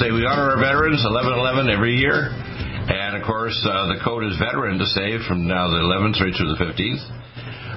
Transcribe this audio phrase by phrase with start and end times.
[0.00, 0.10] Day.
[0.10, 2.34] We honor our veterans 11-11 every year.
[2.34, 6.34] And of course, uh, the code is veteran to save from now the 11th right
[6.34, 7.02] through the 15th.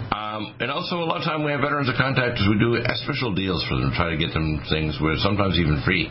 [0.09, 2.41] Um, and also, a lot of time we have veterans that contact.
[2.49, 6.09] We do special deals for them, try to get them things where sometimes even free,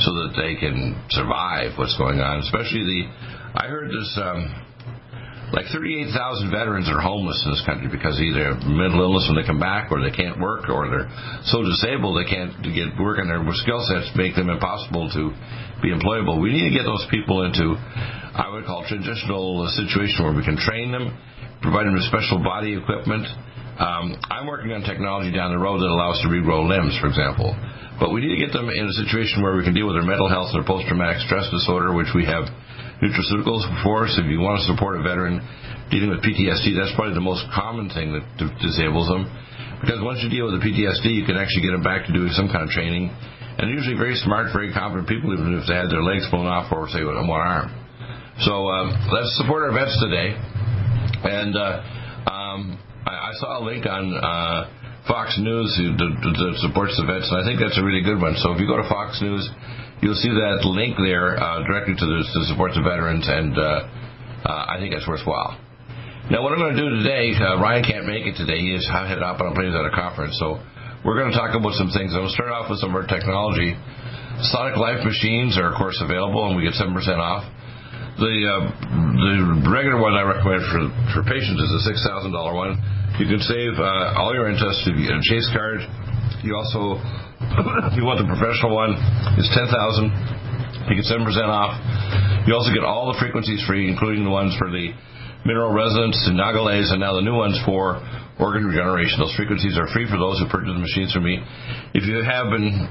[0.00, 2.40] so that they can survive what's going on.
[2.40, 3.00] Especially the,
[3.60, 4.08] I heard this.
[4.16, 4.71] Um,
[5.52, 9.60] like 38,000 veterans are homeless in this country because either mental illness when they come
[9.60, 11.12] back, or they can't work, or they're
[11.44, 15.28] so disabled they can't get work and their skill sets make them impossible to
[15.84, 16.40] be employable.
[16.40, 20.56] We need to get those people into, I would call, traditional situation where we can
[20.56, 21.12] train them,
[21.60, 23.28] provide them with special body equipment.
[23.76, 27.52] Um, I'm working on technology down the road that allows to regrow limbs, for example.
[28.00, 30.08] But we need to get them in a situation where we can deal with their
[30.08, 32.48] mental health their post-traumatic stress disorder, which we have
[33.02, 34.06] nutraceuticals for.
[34.06, 35.42] So if you want to support a veteran
[35.90, 38.24] dealing with PTSD, that's probably the most common thing that
[38.62, 39.26] disables them.
[39.82, 42.30] Because once you deal with the PTSD, you can actually get them back to doing
[42.32, 43.10] some kind of training.
[43.58, 46.70] And usually very smart, very competent people, even if they had their legs blown off
[46.70, 47.68] or, say, with one arm.
[48.46, 50.32] So um, let's support our vets today.
[51.26, 54.72] And uh, um, I, I, saw a link on uh,
[55.06, 58.34] Fox News that supports the vets, and I think that's a really good one.
[58.40, 59.46] So if you go to Fox News,
[60.02, 63.86] you'll see that link there uh, directly to, the, to support the veterans, and uh,
[64.42, 65.56] uh, I think that's worthwhile.
[66.26, 68.58] Now, what I'm going to do today, uh, Ryan can't make it today.
[68.58, 70.58] He is headed up on plane at a conference, so
[71.06, 72.14] we're going to talk about some things.
[72.14, 73.74] I'm going to start off with some of our technology.
[74.50, 77.46] Sonic Life machines are, of course, available, and we get 7% off.
[78.12, 78.60] The uh,
[79.24, 80.84] the regular one I recommend for
[81.16, 82.76] for patients is a six thousand dollar one.
[83.16, 85.80] You can save uh, all your interest if you get a Chase card.
[86.42, 86.98] You also
[87.86, 88.98] if you want the professional one,
[89.38, 90.10] it's ten thousand.
[90.90, 91.78] You get seven percent off.
[92.46, 94.90] You also get all the frequencies free, including the ones for the
[95.46, 98.02] mineral resonance and Nagales, and now the new ones for
[98.42, 99.22] organ regeneration.
[99.22, 101.38] Those frequencies are free for those who purchase the machines from me.
[101.94, 102.90] If you have been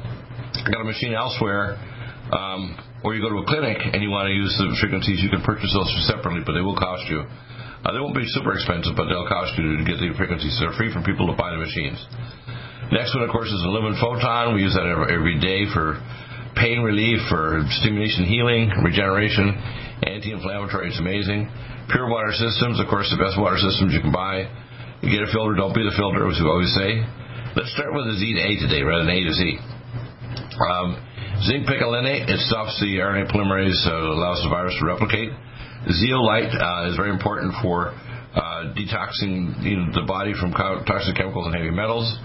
[0.72, 1.76] got a machine elsewhere,
[2.32, 5.28] um, or you go to a clinic and you want to use the frequencies, you
[5.28, 7.20] can purchase those separately, but they will cost you.
[7.82, 10.54] Uh, they won't be super expensive, but they'll cost you to get the frequencies.
[10.62, 12.00] They're free for people to buy the machines.
[12.92, 14.52] Next one, of course, is Lumen Photon.
[14.52, 15.96] We use that every day for
[16.60, 19.56] pain relief, for stimulation healing, regeneration,
[20.04, 20.92] anti-inflammatory.
[20.92, 21.48] It's amazing.
[21.88, 24.44] Pure water systems, of course, the best water systems you can buy.
[25.00, 27.00] You get a filter, don't be the filter, as we always say.
[27.56, 29.40] Let's start with the Z to A today, rather than A to Z.
[30.60, 30.88] Um,
[31.48, 35.32] zinc picolinate, it stops the RNA polymerase, uh, allows the virus to replicate.
[35.88, 37.96] Zeolite uh, is very important for
[38.36, 42.20] uh, detoxing you know, the body from toxic chemicals and heavy metals.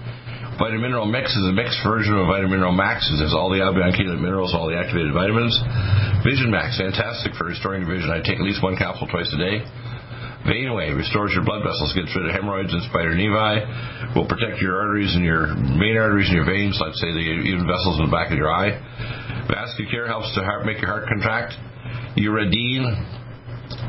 [0.57, 3.05] Vitamin Mineral Mix is a mixed version of Vitamin Mineral Max.
[3.13, 5.53] It has all the albion chelate minerals, all the activated vitamins.
[6.25, 8.09] Vision Max, fantastic for restoring vision.
[8.09, 9.61] I take at least one capsule twice a day.
[10.49, 14.57] Vein Wave restores your blood vessels, gets rid of hemorrhoids and spider nevi, will protect
[14.57, 18.09] your arteries and your main arteries and your veins, let's say the even vessels in
[18.09, 18.73] the back of your eye.
[19.45, 21.53] Vascular helps to heart, make your heart contract.
[22.17, 22.97] Uridine,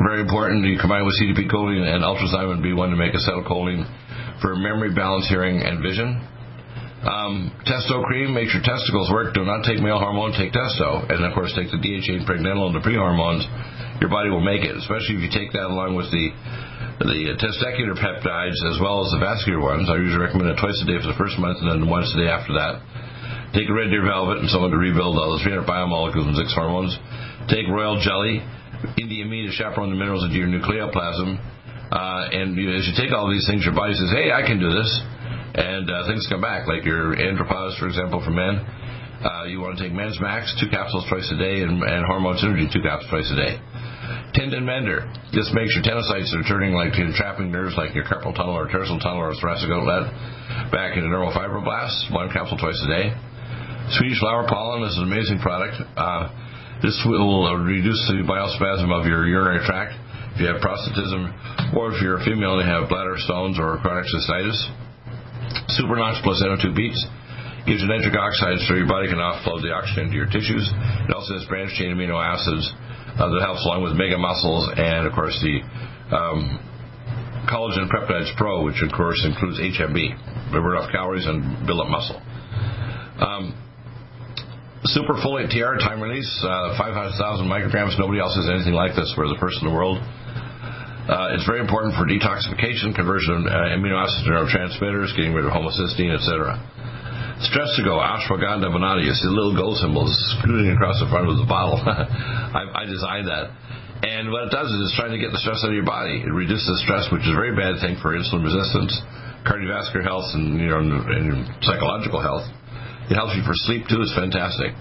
[0.04, 0.68] very important.
[0.68, 3.88] You combine with CDP choline and ultrasound B1 to make acetylcholine
[4.44, 6.20] for memory, balance, hearing, and vision.
[6.98, 9.30] Um, testo cream makes your testicles work.
[9.30, 11.06] Do not take male hormone, take testo.
[11.06, 13.46] And of course, take the DHA and pregnenolone, the pre-hormones.
[14.02, 16.34] Your body will make it, especially if you take that along with the
[16.98, 19.86] the testicular peptides as well as the vascular ones.
[19.86, 22.18] I usually recommend it twice a day for the first month and then once a
[22.18, 22.82] day after that.
[23.54, 26.50] Take a red deer velvet and someone to rebuild all the 300 biomolecules and six
[26.50, 26.90] hormones.
[27.46, 28.42] Take royal jelly,
[28.98, 31.38] Indian meat to chaperone the minerals into your nucleoplasm.
[31.94, 34.58] Uh, and you, as you take all these things, your body says, hey, I can
[34.58, 34.90] do this
[35.58, 38.62] and uh, things come back, like your andropause, for example, for men.
[39.18, 42.38] Uh, you want to take Men's Max, two capsules twice a day, and, and Hormone
[42.38, 43.58] Synergy, two capsules twice a day.
[44.38, 45.10] Tendon Mender.
[45.34, 49.02] This makes your tenocytes are turning like trapping nerves like your carpal tunnel or tarsal
[49.02, 50.06] tunnel or thoracic outlet
[50.70, 53.10] back into neurofibroblasts, one capsule twice a day.
[53.98, 55.74] Swedish flower pollen is an amazing product.
[55.96, 56.30] Uh,
[56.80, 59.98] this will reduce the biospasm of your urinary tract
[60.36, 63.82] if you have prostatism or if you're a female and you have bladder stones or
[63.82, 64.87] chronic cystitis.
[65.74, 67.00] Super Notch plus NO2 beats
[67.66, 70.64] gives you nitric oxide so your body can offload the oxygen to your tissues.
[71.04, 72.64] It also has branched chain amino acids
[73.20, 75.60] uh, that helps along with mega muscles and, of course, the
[76.14, 76.56] um,
[77.48, 82.20] Collagen Peptides Pro, which of course includes HMB, burn off calories and build up muscle.
[83.20, 83.56] Um,
[84.84, 87.98] Super Folate TR time release, uh, 500,000 micrograms.
[87.98, 89.12] Nobody else has anything like this.
[89.18, 89.98] We're the first in the world.
[91.08, 95.48] Uh, it's very important for detoxification, conversion of uh, amino acids to neurotransmitters, getting rid
[95.48, 96.52] of homocysteine, etc.
[97.48, 99.08] Stress to go, ashwagandha vanadi.
[99.08, 101.80] You see little gold symbols scooting across the front of the bottle.
[101.88, 103.48] I, I designed that.
[104.04, 106.20] And what it does is it's trying to get the stress out of your body.
[106.20, 108.92] It reduces stress, which is a very bad thing for insulin resistance,
[109.48, 112.44] cardiovascular health, and you know, and psychological health.
[113.08, 114.04] It helps you for sleep too.
[114.04, 114.76] It's fantastic.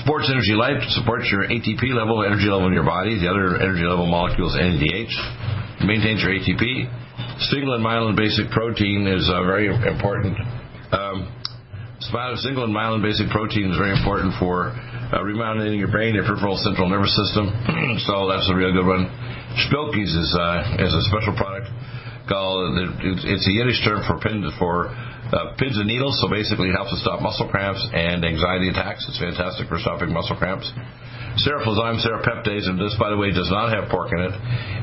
[0.00, 3.20] Sports Energy Life supports your ATP level, energy level in your body.
[3.20, 5.84] The other energy level molecules, NADH.
[5.84, 6.88] Maintains your ATP.
[7.52, 10.38] Single and myelin basic protein is uh, very important.
[10.96, 11.28] Um,
[12.40, 16.56] single and myelin basic protein is very important for uh, remodulating your brain, your peripheral
[16.56, 17.52] central nervous system.
[18.08, 19.12] so that's a real good one.
[19.68, 21.68] Spilkies is, uh, is a special product
[22.28, 24.18] it's a Yiddish term for,
[24.58, 24.74] for
[25.32, 29.06] uh, pins and needles, so basically it helps to stop muscle cramps and anxiety attacks.
[29.08, 30.68] It's fantastic for stopping muscle cramps.
[31.40, 34.34] Seroflozyme, serapeptase, and this, by the way, does not have pork in it.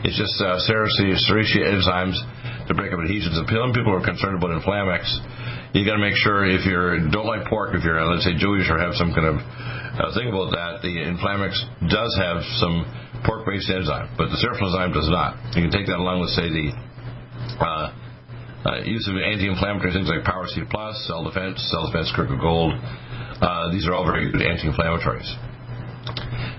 [0.01, 2.17] It's just uh, enzymes
[2.65, 3.37] to break up adhesions.
[3.37, 5.05] And people are concerned about Inflamex.
[5.77, 8.33] You got to make sure if you don't like pork, if you're uh, let's say
[8.33, 11.53] Jewish or have some kind of uh, thing about that, the Inflamex
[11.85, 12.89] does have some
[13.21, 15.37] pork-based enzyme, but the seroflozyme does not.
[15.53, 16.73] You can take that along with say the
[17.59, 17.93] uh,
[18.65, 22.73] uh, use of anti-inflammatory things like Power C Plus, Cell Defense, Cell Defense Critical Gold.
[23.39, 25.27] Uh, these are all very good anti-inflammatories.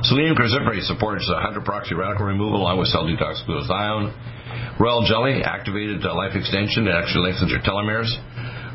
[0.04, 4.08] Selenium cruciferate supports uh, hydroperoxy radical removal along with cell detox glutathione.
[4.80, 6.88] Royal jelly activated uh, life extension.
[6.88, 8.08] It actually lengthens your telomeres.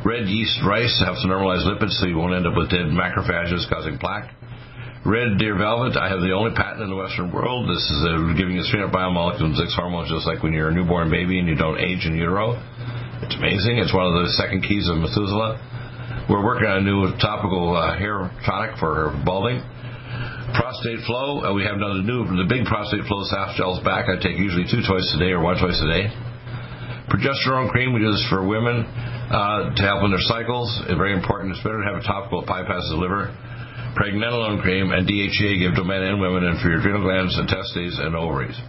[0.05, 3.97] Red yeast rice helps normalize lipids so you won't end up with dead macrophages causing
[3.97, 4.29] plaque.
[5.05, 7.69] Red deer velvet, I have the only patent in the Western world.
[7.69, 11.13] This is uh, giving you 300 biomolecules six hormones just like when you're a newborn
[11.13, 12.57] baby and you don't age in utero.
[13.21, 13.77] It's amazing.
[13.77, 16.25] It's one of the second keys of Methuselah.
[16.25, 19.61] We're working on a new topical uh, hair tonic for balding.
[20.57, 21.45] Prostate flow.
[21.45, 24.09] Uh, we have another new, the big prostate flow soft gels back.
[24.09, 26.09] I take usually two twice a day or one twice a day.
[27.13, 28.89] Progesterone cream, we do this for women
[29.29, 30.65] uh, to help in their cycles.
[30.89, 31.53] It's very important.
[31.53, 33.29] It's better to have a topical bypasses the liver.
[33.95, 37.47] Pregnenolone cream and DHEA give to men and women and for your adrenal glands and
[37.47, 38.59] testes and ovaries.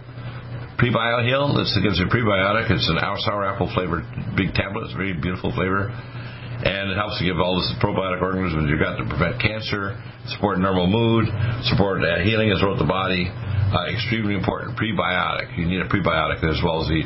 [0.79, 2.71] Prebioheal, this gives you a prebiotic.
[2.71, 4.05] It's an sour apple flavored
[4.37, 4.85] big tablet.
[4.85, 5.89] It's a very beautiful flavor.
[5.89, 9.97] And it helps to give all this probiotic organisms your gut to prevent cancer,
[10.31, 11.29] support normal mood,
[11.69, 13.27] support uh, healing as well as the body.
[13.27, 14.77] Uh, extremely important.
[14.79, 15.57] Prebiotic.
[15.57, 17.03] You need a prebiotic as well as the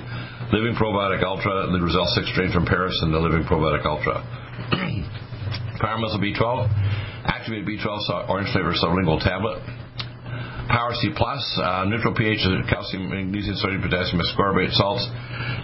[0.53, 4.19] Living Probiotic Ultra, the Result 6 strain from Paris, and the Living Probiotic Ultra.
[5.79, 6.69] Power Methyl B12,
[7.25, 9.61] activated B12 orange flavor sublingual tablet.
[10.71, 15.03] Power C Plus, uh, neutral pH, calcium, magnesium, sodium, potassium, ascorbate salts.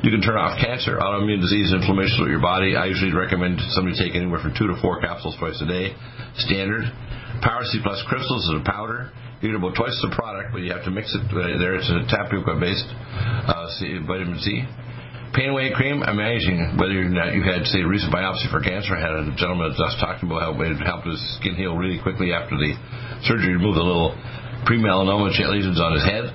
[0.03, 2.75] You can turn off cancer, autoimmune disease, inflammation of your body.
[2.75, 5.95] I usually recommend somebody take anywhere from two to four capsules twice a day,
[6.43, 6.91] standard.
[7.39, 9.13] Power C Plus crystals is a powder.
[9.39, 11.77] You get about twice the product, but you have to mix it there.
[11.77, 12.89] It's a tapioca based
[13.47, 14.65] uh, C, vitamin C.
[15.33, 16.77] Pain away cream, amazing.
[16.79, 19.69] Whether or not you had, say, a recent biopsy for cancer, I had a gentleman
[19.69, 22.73] that just talking about how it helped his skin heal really quickly after the
[23.27, 24.15] surgery, remove the little
[24.65, 26.31] pre-melanoma lesions on his head.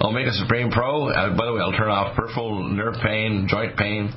[0.00, 4.10] Omega Supreme Pro, uh, by the way, I'll turn off peripheral nerve pain, joint pain,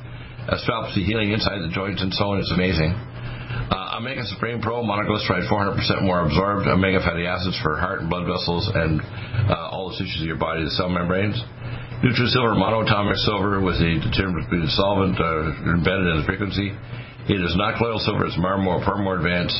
[0.47, 2.39] uh, stops the healing inside the joints and so on.
[2.39, 2.93] It's amazing.
[2.93, 8.27] Uh, Omega Supreme Pro, monoglyceride 400% more absorbed, omega fatty acids for heart and blood
[8.27, 9.01] vessels and
[9.49, 11.41] uh, all the tissues of your body, the cell membranes.
[12.01, 16.73] NutriSilver monoatomic silver with the determined solvent uh, embedded in the frequency.
[17.29, 19.53] It is not colloidal silver, it's far more, far more advanced.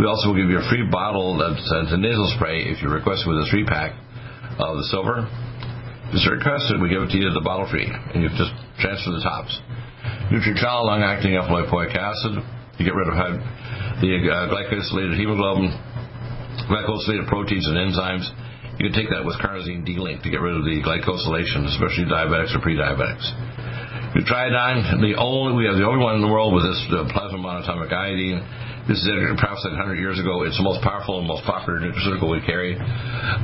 [0.00, 1.60] We also will give you a free bottle that's
[1.92, 3.92] a nasal spray if you request with a three pack
[4.56, 5.28] of the silver.
[6.08, 8.56] If you request it, we give it to you the bottle free, and you just
[8.80, 9.52] transfer the tops.
[10.32, 12.40] Nutrichal, long-acting alpha lipoic acid.
[12.80, 13.20] You get rid of
[14.00, 15.68] the uh, glycosylated hemoglobin,
[16.64, 18.24] glycosylated proteins and enzymes.
[18.78, 22.54] You can take that with carnosine D-link to get rid of the glycosylation, especially diabetics
[22.54, 23.26] or pre-diabetics.
[24.14, 27.38] Nutriodine, the only we have the only one in the world with this uh, plasma
[27.38, 28.42] monatomic iodine
[28.84, 29.08] this is
[29.40, 30.44] perhaps 100 years ago.
[30.44, 32.76] It's the most powerful and most popular nutraceutical we carry.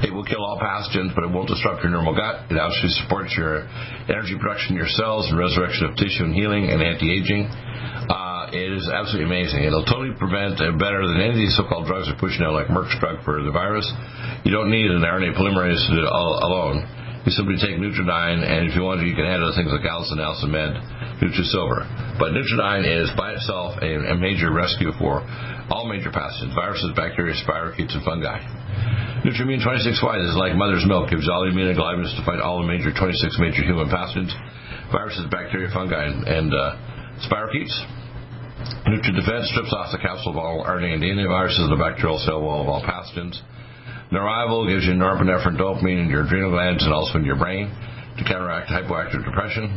[0.05, 2.53] It will kill all pathogens, but it won't disrupt your normal gut.
[2.53, 3.65] It actually supports your
[4.13, 7.49] energy production in your cells and resurrection of tissue and healing and anti-aging.
[7.49, 9.63] Uh, it is absolutely amazing.
[9.63, 12.67] It'll totally prevent uh, better than any of these so-called drugs are pushing out, like
[12.67, 13.87] Merck's drug for the virus.
[14.43, 16.83] You don't need an RNA polymerase to do it all alone.
[17.23, 19.85] You simply take Nutriodine, and if you want to, you can add other things like
[19.85, 20.73] Allicin, Allicin Med,
[21.21, 21.85] Nutrisilver.
[22.17, 25.21] But Nutriodine is by itself a, a, major rescue for
[25.69, 28.41] all major pathogens, viruses, bacteria, spirochetes, and fungi.
[29.21, 32.89] Nutrimune 26Y is like mother's milk, gives all the immunoglobulins to fight all the major
[32.89, 34.33] 26 major human pathogens.
[34.89, 36.73] viruses, bacteria, fungi, and, and uh,
[37.29, 38.00] spirochetes.
[38.87, 42.63] NutriDefense strips off the capsule all RNA and DNA viruses and the bacterial cell wall
[42.63, 43.39] of all pathogens.
[44.13, 47.71] Neurival gives you norepinephrine, dopamine in your adrenal glands and also in your brain
[48.19, 49.71] to counteract hypoactive depression.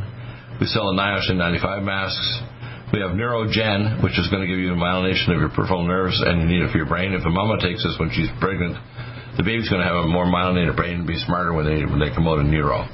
[0.59, 2.41] We sell a NIOSH N95 masks.
[2.91, 6.41] We have Neurogen, which is going to give you myelination of your peripheral nerves, and
[6.41, 7.13] you need it for your brain.
[7.13, 8.77] If a mama takes this when she's pregnant,
[9.37, 11.99] the baby's going to have a more myelinated brain and be smarter when they when
[11.99, 12.85] they come out of neuro.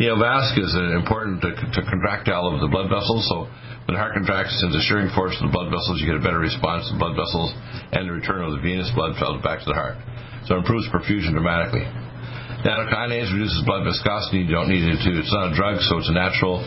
[0.00, 3.28] Neovasc is important to, to contract all of the blood vessels.
[3.28, 3.44] So
[3.84, 6.40] when the heart contracts the shearing force of the blood vessels, you get a better
[6.40, 7.52] response to the blood vessels
[7.92, 10.00] and the return of the venous blood flow back to the heart.
[10.48, 11.84] So it improves perfusion dramatically.
[12.62, 14.46] Nattokinase reduces blood viscosity.
[14.46, 15.10] You don't need it to.
[15.18, 16.62] It's not a drug, so it's a natural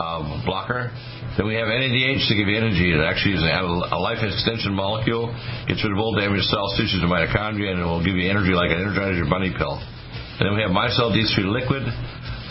[0.00, 0.88] um, blocker.
[1.36, 2.94] Then we have NADH to give you energy.
[2.94, 5.34] It actually is a life extension molecule.
[5.68, 8.56] Gets rid of old damaged cells, tissues, and mitochondria, and it will give you energy
[8.56, 9.76] like an Energizer bunny pill.
[10.38, 11.84] And then we have Micelle D3 liquid,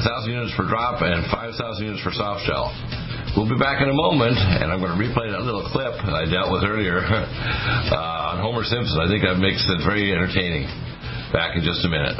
[0.03, 2.75] 1,000 units for drop, and 5,000 units for soft gel.
[3.39, 6.13] We'll be back in a moment, and I'm going to replay that little clip that
[6.13, 8.99] I dealt with earlier uh, on Homer Simpson.
[8.99, 10.67] I think that makes it very entertaining.
[11.31, 12.19] Back in just a minute.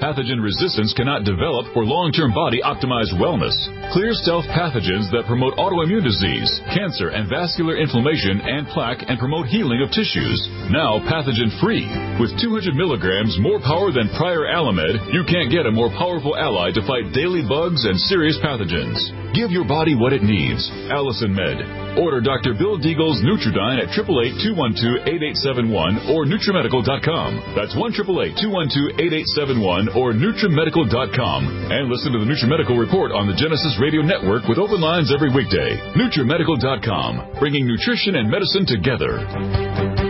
[0.00, 3.52] Pathogen resistance cannot develop for long-term body optimized wellness.
[3.92, 9.52] Clear stealth pathogens that promote autoimmune disease, cancer and vascular inflammation and plaque and promote
[9.52, 10.40] healing of tissues.
[10.72, 11.84] Now pathogen free.
[12.16, 16.72] With 200 milligrams more power than prior Allimed, you can't get a more powerful ally
[16.72, 19.04] to fight daily bugs and serious pathogens.
[19.36, 20.64] Give your body what it needs.
[20.90, 21.60] Allicin Med.
[22.00, 22.54] Order Dr.
[22.54, 27.54] Bill Deagle's Nutridyne at 888-212-8871 or NutriMedical.com.
[27.54, 31.70] That's 1-888-212-8871 or NutriMedical.com.
[31.70, 35.32] And listen to the NutriMedical Report on the Genesis Radio Network with open lines every
[35.32, 35.78] weekday.
[35.94, 40.09] NutriMedical.com, bringing nutrition and medicine together.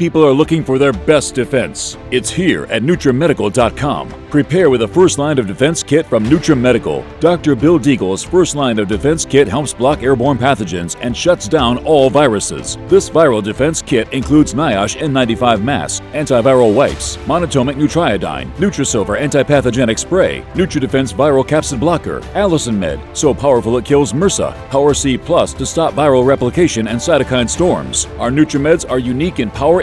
[0.00, 1.98] People are looking for their best defense.
[2.10, 4.14] It's here at NutriMedical.com.
[4.30, 7.04] Prepare with a first line of defense kit from NutriMedical.
[7.20, 7.54] Dr.
[7.54, 12.08] Bill Deagle's first line of defense kit helps block airborne pathogens and shuts down all
[12.08, 12.78] viruses.
[12.86, 20.42] This viral defense kit includes NIOSH N95 mask, antiviral wipes, monatomic Nutriodine, Nutrisilver antipathogenic spray,
[20.54, 25.66] NutriDefense viral capsid blocker, Allicin Med, so powerful it kills MRSA, Power C Plus to
[25.66, 28.06] stop viral replication and cytokine storms.
[28.18, 29.82] Our NutriMeds are unique in power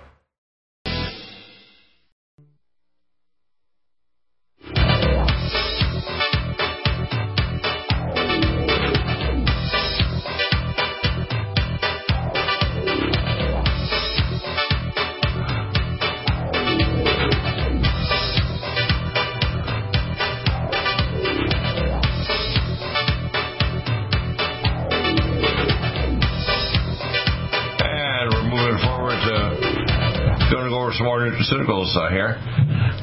[31.31, 32.37] nutraceuticals uh, here.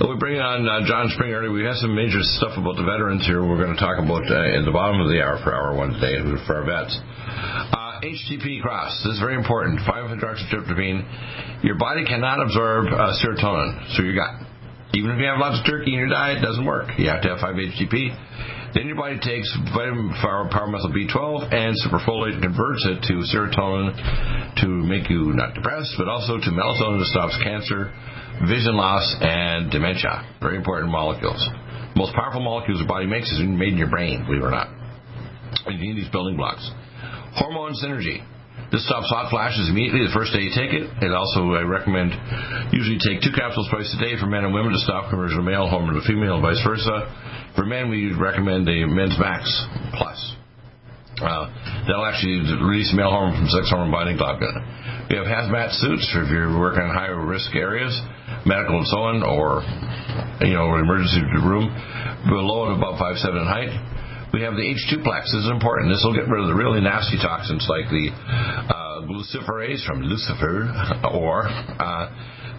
[0.00, 1.50] we bring on uh, John Springer.
[1.50, 3.42] We have some major stuff about the veterans here.
[3.42, 6.18] We're going to talk about uh, the bottom of the hour for hour one today
[6.46, 6.94] for our vets.
[6.98, 8.94] Uh, HTP cross.
[9.04, 9.80] This is very important.
[9.86, 11.64] 5-hydroxytryptamine.
[11.64, 14.46] Your body cannot absorb uh, serotonin through your gut.
[14.94, 16.90] Even if you have lots of turkey in your diet, it doesn't work.
[16.96, 18.14] You have to have 5-HTP.
[18.74, 23.96] Then your body takes vitamin power methyl B12 and superfolate and converts it to serotonin
[24.62, 27.92] to make you not depressed, but also to melatonin that stops cancer,
[28.46, 30.36] vision loss, and dementia.
[30.40, 31.40] Very important molecules.
[31.94, 34.50] The most powerful molecules your body makes is made in your brain, believe it or
[34.50, 34.68] not.
[35.66, 36.70] You need these building blocks.
[37.34, 38.24] Hormone synergy.
[38.68, 40.84] This stops hot flashes immediately the first day you take it.
[41.00, 42.12] And also, I recommend
[42.68, 45.48] usually take two capsules twice a day for men and women to stop conversion of
[45.48, 47.08] male hormone to female and vice versa.
[47.56, 49.48] For men, we recommend the Men's Max
[49.96, 50.20] Plus.
[51.18, 51.50] Uh,
[51.88, 54.60] that'll actually release male hormone from sex hormone binding globulin.
[55.10, 57.90] We have hazmat suits for if you're working in high risk areas,
[58.44, 59.64] medical and so on, or
[60.44, 61.72] you know, emergency room,
[62.28, 63.72] below and above five seven in height.
[64.32, 65.32] We have the H2 plex.
[65.32, 65.88] This is important.
[65.88, 70.68] This will get rid of the really nasty toxins like the uh, luciferase from Lucifer
[71.16, 72.04] or uh,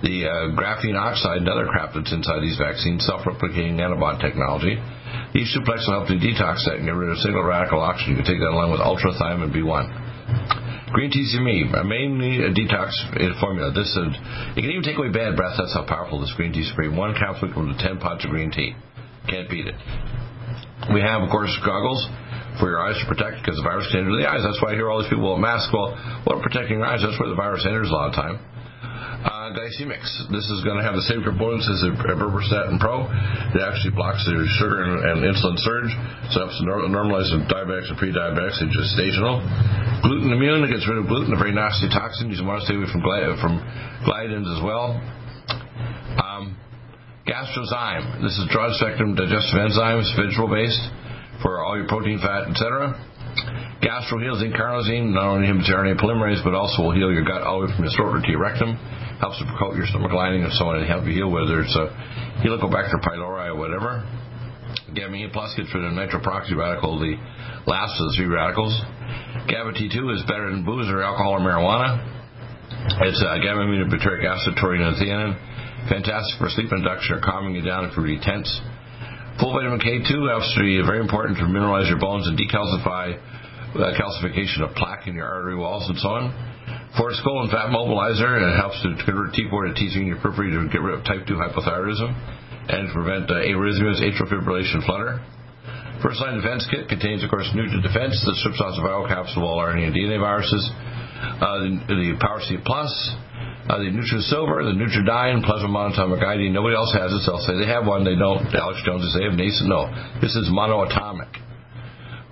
[0.02, 4.82] the uh, graphene oxide and other crap that's inside these vaccines, self-replicating nanobot technology.
[5.34, 8.18] The H2 plex will help to detox that and get rid of single radical oxygen.
[8.18, 10.90] You can take that along with ultrathiamine B1.
[10.90, 12.90] Green tea me, mainly a detox
[13.40, 13.70] formula.
[13.72, 14.10] This is,
[14.58, 15.54] it can even take away bad breath.
[15.54, 16.90] That's how powerful this green tea spray.
[16.90, 18.74] One capsule equal to 10 pots of green tea.
[19.30, 19.76] Can't beat it.
[20.94, 22.02] We have, of course, goggles
[22.60, 24.44] for your eyes to protect because the virus can enter the eyes.
[24.44, 25.70] That's why I hear all these people with masks.
[25.72, 27.04] Well, what protecting your eyes?
[27.04, 28.40] That's where the virus enters a lot of time.
[28.40, 29.40] Uh.
[30.30, 33.10] This is going to have the same components as a Berberstatin Pro.
[33.52, 35.92] It actually blocks the sugar and, and insulin surge,
[36.30, 39.42] so it helps normalize the diabetics and pre-diabetics and gestational.
[40.06, 40.64] Gluten immune.
[40.64, 42.30] It gets rid of gluten, a very nasty toxin.
[42.30, 43.02] You want to stay away from,
[43.42, 43.60] from
[44.06, 44.96] gliadins as well.
[47.30, 48.26] Gastrozyme.
[48.26, 50.82] This is broad spectrum digestive enzymes, vegetable based
[51.46, 52.98] for all your protein, fat, etc.
[53.86, 57.62] Gastro heals incarnosine, not only inhibits RNA polymerase, but also will heal your gut all
[57.62, 58.74] the way from your throat to your rectum.
[59.22, 61.78] Helps to coat your stomach lining and so on and help you heal whether it's
[61.78, 61.94] a
[62.42, 64.02] Helicobacter pylori or whatever.
[64.98, 67.14] Gamma plus gets rid of nitroproxy radical, the
[67.70, 68.74] last of the three radicals.
[69.46, 72.02] GABA T2 is better than booze or alcohol or marijuana.
[73.06, 75.38] It's uh, gamma aminobutyric acid, taurine, and theanine.
[75.88, 78.50] Fantastic for sleep induction or calming you down if you're really tense.
[79.40, 83.96] Full vitamin K2 helps to be very important to mineralize your bones and decalcify uh,
[83.96, 86.36] calcification of plaque in your artery walls and so on.
[87.00, 90.68] Forskolin and Fat Mobilizer, it helps to convert T4 to T3 in your periphery to
[90.68, 92.12] get rid of type 2 hypothyroidism
[92.70, 95.22] and prevent uh, arrhythmias, atrial fibrillation, flutter.
[96.02, 99.50] First line defense kit contains, of course, NutriDefense that strips off the viral capsule of
[99.52, 100.64] all RNA and DNA viruses.
[100.72, 102.92] Uh, the, the Power C Plus,
[103.70, 106.52] uh, the Nutrisilver, the Nutriodine, plasma monatomic iodine.
[106.52, 107.22] Nobody else has it.
[107.22, 108.02] So They'll say they have one.
[108.02, 108.50] They don't.
[108.58, 109.70] Alex Jones says they have nascent.
[109.70, 109.86] No,
[110.18, 111.30] this is monoatomic.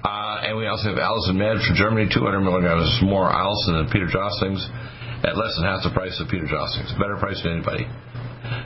[0.01, 4.09] Uh, and we also have Allicin Med from Germany, 200 milligrams more Allicin than Peter
[4.09, 4.65] Josling's
[5.21, 6.93] at less than half the price of Peter Josling's.
[6.97, 7.85] Better price than anybody.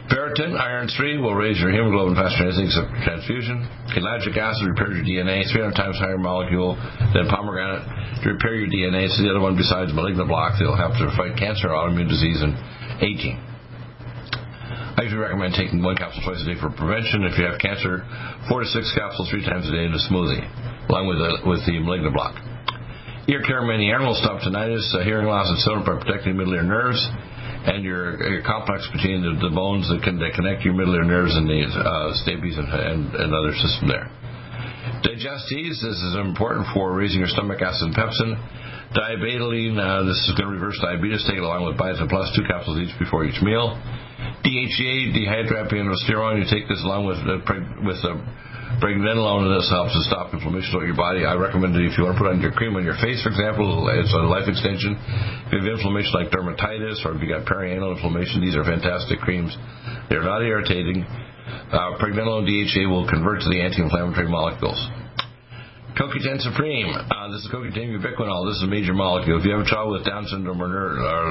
[0.10, 3.66] Ferritin, iron 3, will raise your hemoglobin faster than anything except transfusion.
[3.98, 6.78] Ellagic acid repairs your DNA, 300 times higher molecule
[7.14, 7.82] than pomegranate
[8.22, 9.10] to repair your DNA.
[9.10, 12.54] It's the other one besides malignant block that'll help to fight cancer, autoimmune disease, and
[13.02, 13.42] aging.
[15.02, 17.26] I usually recommend taking one capsule twice a day for prevention.
[17.26, 18.06] If you have cancer,
[18.46, 20.46] four to six capsules three times a day in a smoothie,
[20.94, 22.38] along with the, with the malignant block.
[23.26, 26.54] Ear care many animals stop tinnitus, uh, hearing loss, and so on by protecting middle
[26.54, 27.02] ear nerves
[27.66, 31.36] and your, your complex between the, the bones that, can, connect your middle ear nerves
[31.38, 34.10] and the uh, stapes and, and, and other system there.
[35.06, 38.34] Digestes, this is important for raising your stomach acid and pepsin.
[38.98, 41.24] Diabetoline, uh, this is going to reverse diabetes.
[41.24, 43.78] Take it along with Biotin Plus, two capsules each before each meal.
[44.44, 47.40] DHEA, dehydroepiandrosterone, you take this along with uh,
[47.86, 48.18] with uh,
[48.80, 51.26] pregnenolone, and this helps to stop inflammation throughout your body.
[51.26, 53.34] I recommend it if you want to put on your cream on your face, for
[53.34, 54.96] example, it's a life extension.
[55.52, 59.20] If you have inflammation like dermatitis or if you got perianal inflammation, these are fantastic
[59.20, 59.52] creams.
[60.08, 61.04] They're not irritating.
[61.04, 64.80] Uh, pregnenolone DHA will convert to the anti-inflammatory molecules.
[66.00, 66.88] CoQ10 Supreme.
[66.88, 68.48] Uh, this is CoQ10 ubiquinol.
[68.48, 69.38] This is a major molecule.
[69.40, 71.28] If you have a child with Down syndrome or, neuro, or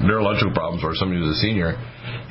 [0.00, 1.76] neurological problems or somebody who's a senior,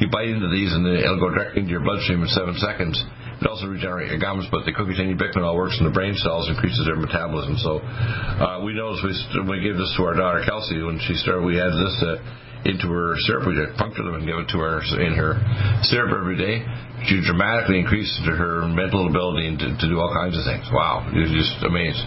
[0.02, 2.98] you bite into these and it'll go directly into your bloodstream in seven seconds.
[3.42, 6.98] It also regenerates gums, but the CoQ10 ubiquinol works in the brain cells, increases their
[6.98, 7.58] metabolism.
[7.62, 9.14] So uh, we noticed we,
[9.46, 11.46] we gave this to our daughter Kelsey when she started.
[11.46, 12.18] We added this to
[12.66, 13.46] into her syrup.
[13.46, 15.38] We puncture them and give it to her in her
[15.86, 16.66] syrup every day.
[17.06, 20.66] She dramatically increased her mental ability to, to do all kinds of things.
[20.74, 22.02] Wow, you're just amazed.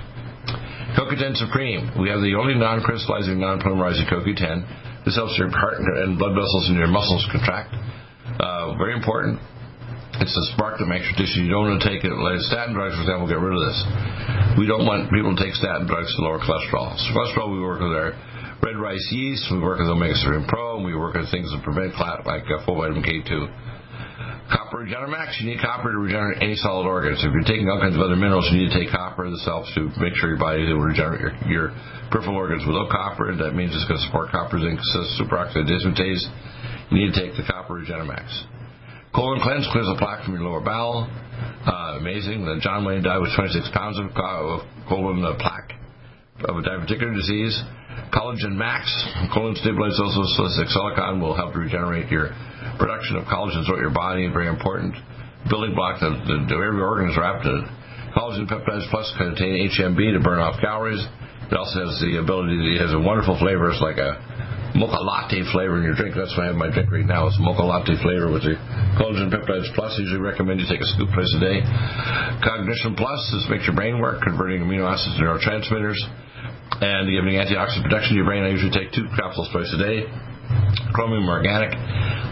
[0.99, 1.95] CoQ10 Supreme.
[2.03, 5.07] We have the only non-crystallizing, non-polymerizing CoQ10.
[5.07, 7.73] This helps your heart and blood vessels and your muscles contract.
[8.43, 9.39] Uh, very important.
[10.21, 11.49] It's a spark that makes tissue.
[11.49, 12.13] You don't want to take it.
[12.13, 13.79] Like statin drugs, for example, get rid of this.
[14.61, 16.93] We don't want people to take statin drugs to lower cholesterol.
[16.93, 18.13] So cholesterol, we work with our
[18.61, 19.49] red rice yeast.
[19.49, 22.45] We work with omega 3 Pro, and we work with things that prevent clot like
[22.53, 23.33] uh, full vitamin K2.
[24.53, 27.25] Copper Copper Regeneramax, you need copper to regenerate any solid organs.
[27.25, 29.25] If you're taking all kinds of other minerals, you need to take copper.
[29.25, 31.67] This helps to make sure your body will regenerate your, your
[32.13, 32.61] peripheral organs.
[32.69, 34.77] Without copper, that means it's going to support copper, zinc,
[35.17, 36.29] superoxide dismutase.
[36.91, 38.50] You need to take the Copper Regeneramax.
[39.15, 41.11] Colon Cleanse clears the plaque from your lower bowel.
[41.67, 42.47] Uh, amazing.
[42.63, 45.75] John Wayne died with 26 pounds of colon plaque
[46.47, 47.59] of a diverticular disease.
[48.15, 48.87] Collagen Max,
[49.35, 50.23] colon stabilized also
[50.71, 52.31] silicon will help regenerate your
[52.79, 54.95] production of collagen throughout your body, very important.
[55.51, 56.15] Building block that,
[56.47, 57.67] every organ is wrapped in.
[58.15, 61.03] Collagen peptides plus contain HMB to burn off calories.
[61.51, 63.75] It also has the ability, to it has a wonderful flavor.
[63.75, 64.23] It's like a
[64.75, 66.15] mocha latte flavor in your drink.
[66.15, 67.27] That's why I have my drink right now.
[67.27, 68.55] It's mocha latte flavor with the
[68.99, 69.97] collagen peptides plus.
[69.99, 71.63] I usually recommend you take a scoop twice a day.
[72.43, 73.21] Cognition plus.
[73.35, 75.99] This makes your brain work, converting amino acids to neurotransmitters
[76.81, 78.47] and giving antioxidant protection to your brain.
[78.47, 80.07] I usually take two capsules twice a day.
[80.95, 81.71] Chromium organic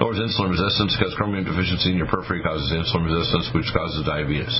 [0.02, 4.50] lowers insulin resistance because chromium deficiency in your periphery causes insulin resistance, which causes diabetes,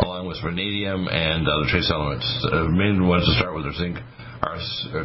[0.00, 2.24] along with vanadium and other trace elements.
[2.48, 3.96] The main ones to start with are zinc,
[4.42, 5.04] are uh,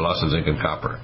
[0.00, 1.00] lots of zinc and copper.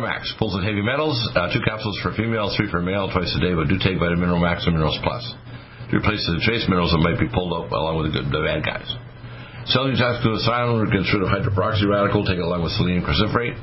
[0.00, 3.40] Max pulls in heavy metals, uh, two capsules for female, three for male, twice a
[3.40, 5.24] day, but do take vitamin Mineral Max and Minerals Plus
[5.90, 8.42] to replace the trace minerals that might be pulled up along with the, good, the
[8.42, 8.88] bad guys.
[9.66, 13.54] Detox glutathione gets rid of hydroperoxy radical, take it along with selenium cruciferate.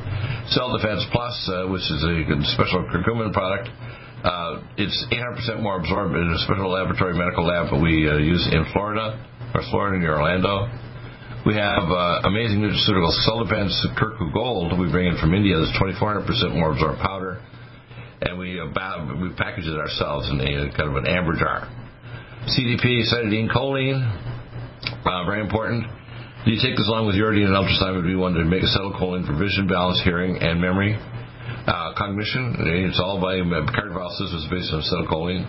[0.52, 2.16] Cell Defense Plus, uh, which is a
[2.56, 3.72] special curcumin product,
[4.24, 8.44] uh, it's 800% more absorbed in a special laboratory medical lab that we uh, use
[8.52, 9.20] in Florida,
[9.56, 10.68] or Florida near Orlando.
[11.44, 13.20] We have uh, amazing nutraceuticals.
[13.28, 15.60] Cell Defense Kirku Gold we bring in from India.
[15.60, 17.44] That's 2400% more absorbed powder,
[18.22, 18.72] and we uh,
[19.20, 21.68] we package it ourselves in a kind of an amber jar.
[22.48, 24.00] CDP, cytidine, choline,
[25.04, 25.84] uh, very important.
[26.48, 29.36] You take this along with uridine and ultrasound would be one to make acetylcholine for
[29.36, 30.96] vision, balance, hearing, and memory.
[30.96, 32.56] Uh, cognition,
[32.88, 35.44] it's all by uh, cardiovascular is based on acetylcholine.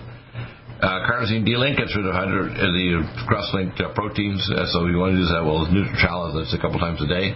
[0.85, 5.19] Uh, carnosine gets rid of uh, the cross-linked uh, proteins, uh, so you want to
[5.25, 7.33] use that well as Nutrichal, that's a couple times a day.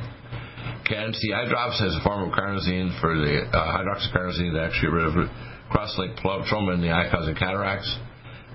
[0.84, 5.08] CanC eye drops has a form of carnosine for the uh, hydroxycarnosine that actually rid
[5.08, 5.32] of
[5.72, 7.88] cross-linked trauma in the eye causing cataracts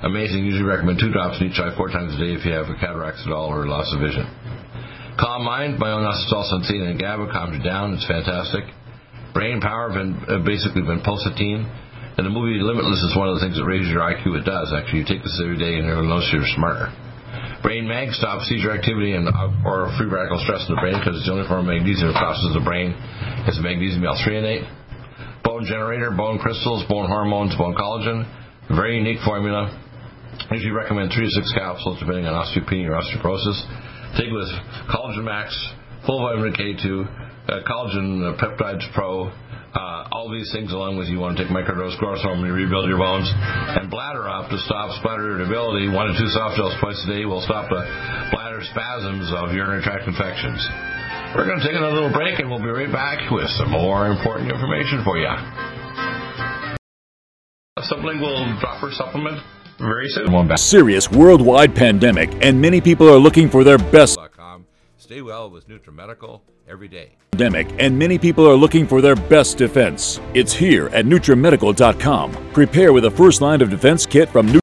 [0.03, 0.45] amazing.
[0.45, 2.75] Usually recommend two drops in each eye four times a day if you have a
[2.75, 4.27] cataracts at all or loss of vision.
[5.17, 7.93] Calm Mind, my own acetylsensine and GABA calms you down.
[7.93, 8.63] It's fantastic.
[9.33, 11.65] Brain Power, been, basically vinpocetine.
[12.17, 14.37] And the movie Limitless is one of the things that raises your IQ.
[14.37, 15.01] It does, actually.
[15.01, 16.93] You take this every day and you'll notice you're smarter.
[17.65, 21.17] Brain Mag stops seizure activity and uh, or free radical stress in the brain because
[21.17, 22.93] it's the only form of magnesium that crosses the brain.
[23.49, 24.67] It's magnesium L-threonate.
[25.41, 28.27] Bone Generator, bone crystals, bone hormones, bone collagen.
[28.69, 29.71] Very unique formula.
[30.51, 33.57] Usually recommend three to six capsules depending on osteopenia or osteoporosis.
[34.19, 34.51] Take with
[34.91, 35.55] Collagen Max,
[36.05, 36.85] full vitamin K2,
[37.49, 39.31] uh, Collagen uh, Peptides Pro,
[39.73, 42.85] uh, all these things along with you want to take microdose growth hormone to rebuild
[42.85, 45.89] your bones, and Bladder Up to stop splatter irritability.
[45.89, 47.81] One to two soft gels twice a day will stop the
[48.29, 50.61] bladder spasms of urinary tract infections.
[51.33, 54.05] We're going to take another little break, and we'll be right back with some more
[54.05, 55.33] important information for you.
[57.77, 59.41] A sublingual dropper supplement
[59.79, 60.29] very soon.
[60.57, 64.19] Serious worldwide pandemic, and many people are looking for their best.
[64.97, 67.11] Stay well with NutriMedical every day.
[67.31, 70.19] Pandemic, and many people are looking for their best defense.
[70.33, 72.51] It's here at NutriMedical.com.
[72.53, 74.62] Prepare with a first line of defense kit from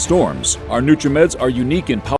[0.00, 0.56] storms.
[0.68, 2.16] Our NutriMeds are unique in power.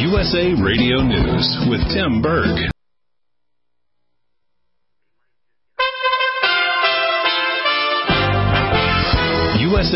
[0.00, 2.70] USA Radio News with Tim Berg.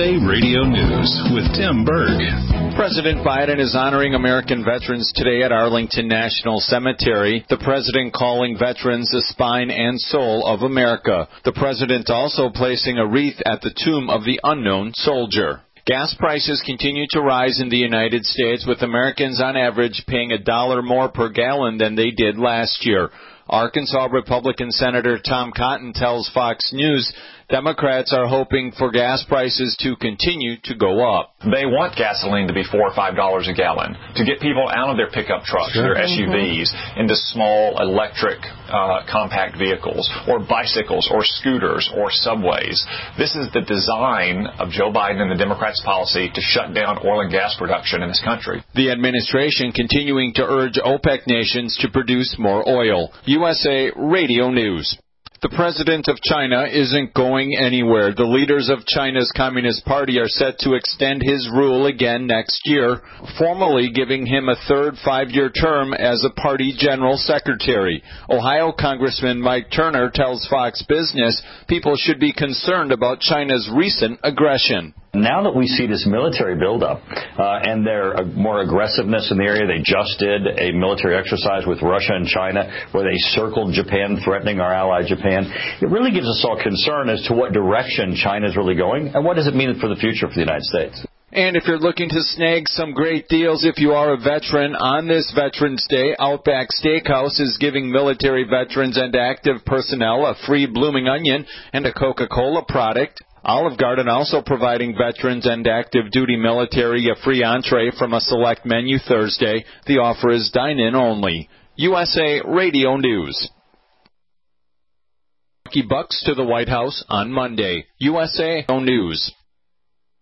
[0.05, 2.21] USA Radio News with Tim Berg.
[2.77, 7.45] President Biden is honoring American veterans today at Arlington National Cemetery.
[7.49, 11.27] The president calling veterans the spine and soul of America.
[11.45, 15.63] The president also placing a wreath at the tomb of the unknown soldier.
[15.87, 20.43] Gas prices continue to rise in the United States, with Americans on average paying a
[20.43, 23.11] dollar more per gallon than they did last year.
[23.49, 27.13] Arkansas Republican Senator Tom Cotton tells Fox News
[27.49, 31.35] Democrats are hoping for gas prices to continue to go up.
[31.45, 34.91] They want gasoline to be four or five dollars a gallon to get people out
[34.91, 35.83] of their pickup trucks, sure.
[35.83, 37.01] their SUVs, mm-hmm.
[37.01, 42.85] into small electric uh, compact vehicles, or bicycles, or scooters, or subways.
[43.19, 47.21] This is the design of Joe Biden and the Democrats' policy to shut down oil
[47.21, 48.65] and gas production in this country.
[48.75, 53.13] The administration continuing to urge OPEC nations to produce more oil.
[53.27, 54.97] USA Radio News.
[55.45, 58.15] The president of China isn't going anywhere.
[58.15, 63.03] The leaders of China's Communist Party are set to extend his rule again next year,
[63.37, 68.03] formally giving him a third five-year term as a party general secretary.
[68.31, 74.95] Ohio Congressman Mike Turner tells Fox Business people should be concerned about China's recent aggression.
[75.15, 77.03] Now that we see this military buildup
[77.39, 81.67] uh, and their uh, more aggressiveness in the area, they just did a military exercise
[81.67, 85.47] with Russia and China where they circled Japan, threatening our ally Japan.
[85.81, 89.25] It really gives us all concern as to what direction China is really going and
[89.25, 91.07] what does it mean for the future for the United States.
[91.35, 95.09] And if you're looking to snag some great deals if you are a veteran on
[95.09, 101.09] this Veterans Day, Outback Steakhouse is giving military veterans and active personnel a free blooming
[101.09, 103.21] onion and a Coca-Cola product.
[103.45, 108.65] Olive Garden also providing veterans and active duty military a free entree from a select
[108.65, 109.67] menu Thursday.
[109.87, 111.51] The offer is dine in only.
[111.77, 113.51] USA Radio News.
[115.89, 117.85] Bucks to the White House on Monday.
[117.99, 119.33] USA News.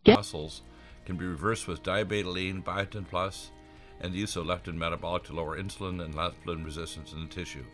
[0.06, 0.62] Muscles
[1.06, 3.50] can be reversed with diabetoline, biotin plus,
[4.00, 7.64] and the use of leptin metabolic to lower insulin and leptin resistance in the tissue.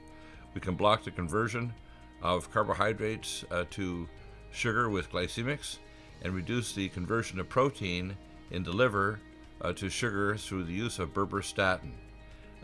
[0.54, 1.72] We can block the conversion
[2.20, 4.08] of carbohydrates uh, to
[4.50, 5.78] sugar with glycemics
[6.22, 8.16] and reduce the conversion of protein
[8.50, 9.20] in the liver
[9.60, 11.92] uh, to sugar through the use of berberstatin.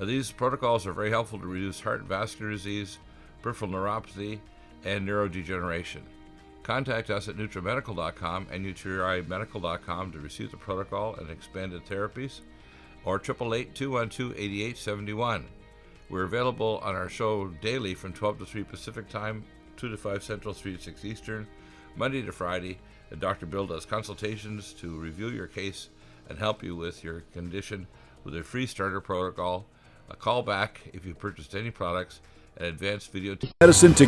[0.01, 2.99] Uh, these protocols are very helpful to reduce heart and vascular disease,
[3.43, 4.39] peripheral neuropathy,
[4.85, 6.03] and neurodegeneration.
[6.63, 12.41] Contact us at NutriMedical.com and NutriMedical.com to receive the protocol and expanded therapies,
[13.05, 15.45] or 888-212-8871.
[16.09, 19.45] We're available on our show daily from 12 to 3 Pacific Time,
[19.77, 21.47] 2 to 5 Central, 3 to 6 Eastern,
[21.97, 22.79] Monday to Friday.
[23.19, 23.47] Dr.
[23.47, 25.89] Bill does consultations to review your case
[26.29, 27.87] and help you with your condition
[28.25, 29.67] with a free starter protocol.
[30.11, 32.21] A call back if you purchased any products,
[32.57, 34.07] and advanced video t- medicine to.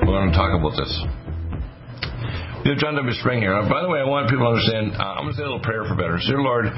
[0.00, 1.23] We're going to talk about this.
[2.64, 3.12] Dear John W.
[3.20, 3.52] Spring here.
[3.52, 5.52] Uh, by the way, I want people to understand, uh, I'm going to say a
[5.52, 6.24] little prayer for veterans.
[6.24, 6.72] Dear Lord,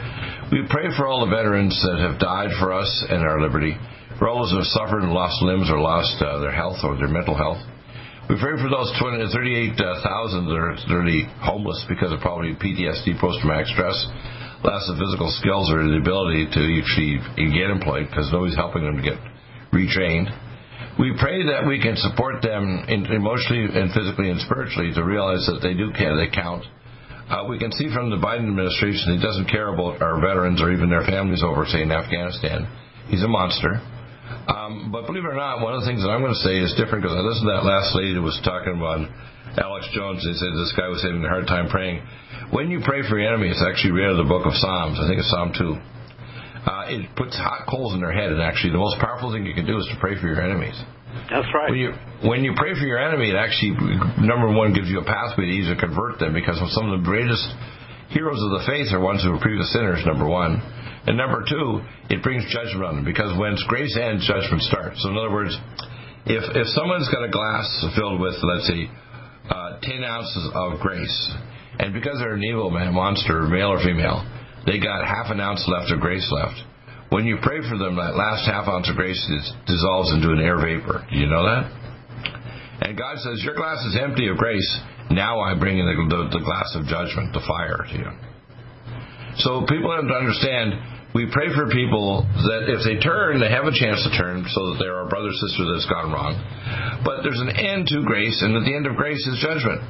[0.51, 3.79] we pray for all the veterans that have died for us and our liberty,
[4.19, 6.99] for all those who have suffered and lost limbs or lost uh, their health or
[6.99, 7.63] their mental health.
[8.27, 13.71] We pray for those 20, 38,000 that are literally homeless because of probably PTSD, post-traumatic
[13.71, 13.95] stress,
[14.67, 17.23] loss of physical skills or the ability to actually
[17.55, 19.23] get employed because nobody's helping them to get
[19.71, 20.35] retrained
[20.99, 25.61] we pray that we can support them emotionally and physically and spiritually to realize that
[25.61, 26.65] they do care, they count.
[27.29, 30.73] Uh, we can see from the Biden administration he doesn't care about our veterans or
[30.73, 32.65] even their families over, say, in Afghanistan.
[33.11, 33.83] He's a monster.
[34.47, 36.57] Um, but believe it or not, one of the things that I'm going to say
[36.63, 39.05] is different because I listened to that last lady that was talking about
[39.59, 40.23] Alex Jones.
[40.23, 42.01] They said this guy was having a hard time praying.
[42.55, 44.97] When you pray for your enemy, it's actually read in the book of Psalms.
[45.03, 45.96] I think it's Psalm 2
[46.67, 48.35] uh, it puts hot coals in their head.
[48.35, 50.75] And actually, the most powerful thing you can do is to pray for your enemies.
[51.31, 51.71] That's right.
[51.71, 51.91] When you
[52.27, 53.79] when you pray for your enemy, it actually
[54.21, 57.47] number one gives you a pathway to easily convert them because some of the greatest
[58.11, 60.03] heroes of the faith are ones who were previous sinners.
[60.05, 60.61] Number one,
[61.07, 65.03] and number two, it brings judgment on them because when grace ends, judgment starts.
[65.03, 65.57] So in other words,
[66.27, 68.91] if if someone's got a glass filled with let's say
[69.49, 71.17] uh, ten ounces of grace,
[71.79, 74.27] and because they're an evil man, monster, male or female,
[74.67, 76.59] they got half an ounce left of grace left.
[77.09, 79.23] When you pray for them, that last half ounce of grace
[79.67, 81.07] dissolves into an air vapor.
[81.09, 81.71] Do you know that?
[82.83, 84.67] And God says, Your glass is empty of grace.
[85.11, 88.11] Now I bring in the, the, the glass of judgment, the fire to you.
[89.39, 90.75] So people have to understand
[91.17, 94.61] we pray for people that if they turn, they have a chance to turn so
[94.69, 96.37] that they're our brother or sister that's gone wrong.
[97.09, 99.81] But there's an end to grace, and at the end of grace is judgment.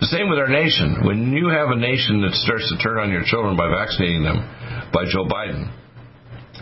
[0.00, 1.02] The same with our nation.
[1.02, 4.46] When you have a nation that starts to turn on your children by vaccinating them
[4.94, 5.74] by Joe Biden,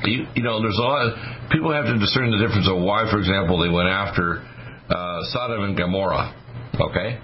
[0.05, 1.13] you, you know, there's a lot of
[1.53, 4.41] people have to discern the difference of why, for example, they went after
[4.89, 6.33] uh, Sodom and Gomorrah.
[6.81, 7.21] Okay?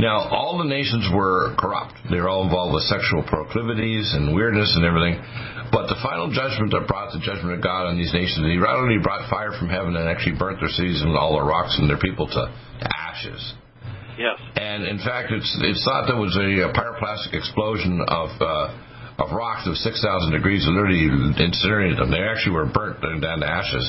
[0.00, 1.92] Now, all the nations were corrupt.
[2.08, 5.20] They were all involved with sexual proclivities and weirdness and everything.
[5.76, 8.80] But the final judgment that brought the judgment of God on these nations, he not
[8.80, 11.84] only brought fire from heaven and actually burnt their cities and all their rocks and
[11.84, 12.48] their people to
[12.80, 13.52] ashes.
[14.20, 14.36] Yes.
[14.52, 18.68] And in fact, it's it's thought there was a, pyroclastic explosion of uh,
[19.16, 19.96] of rocks of 6,000
[20.32, 21.08] degrees literally
[21.40, 22.12] incinerated them.
[22.12, 23.84] They actually were burnt down to ashes.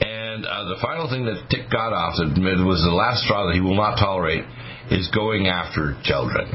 [0.00, 2.32] And uh, the final thing that ticked God off that
[2.64, 4.44] was the last straw that he will not tolerate
[4.88, 6.48] is going after children.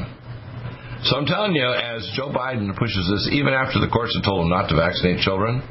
[1.06, 4.46] So I'm telling you, as Joe Biden pushes this, even after the courts have told
[4.46, 5.62] him not to vaccinate children,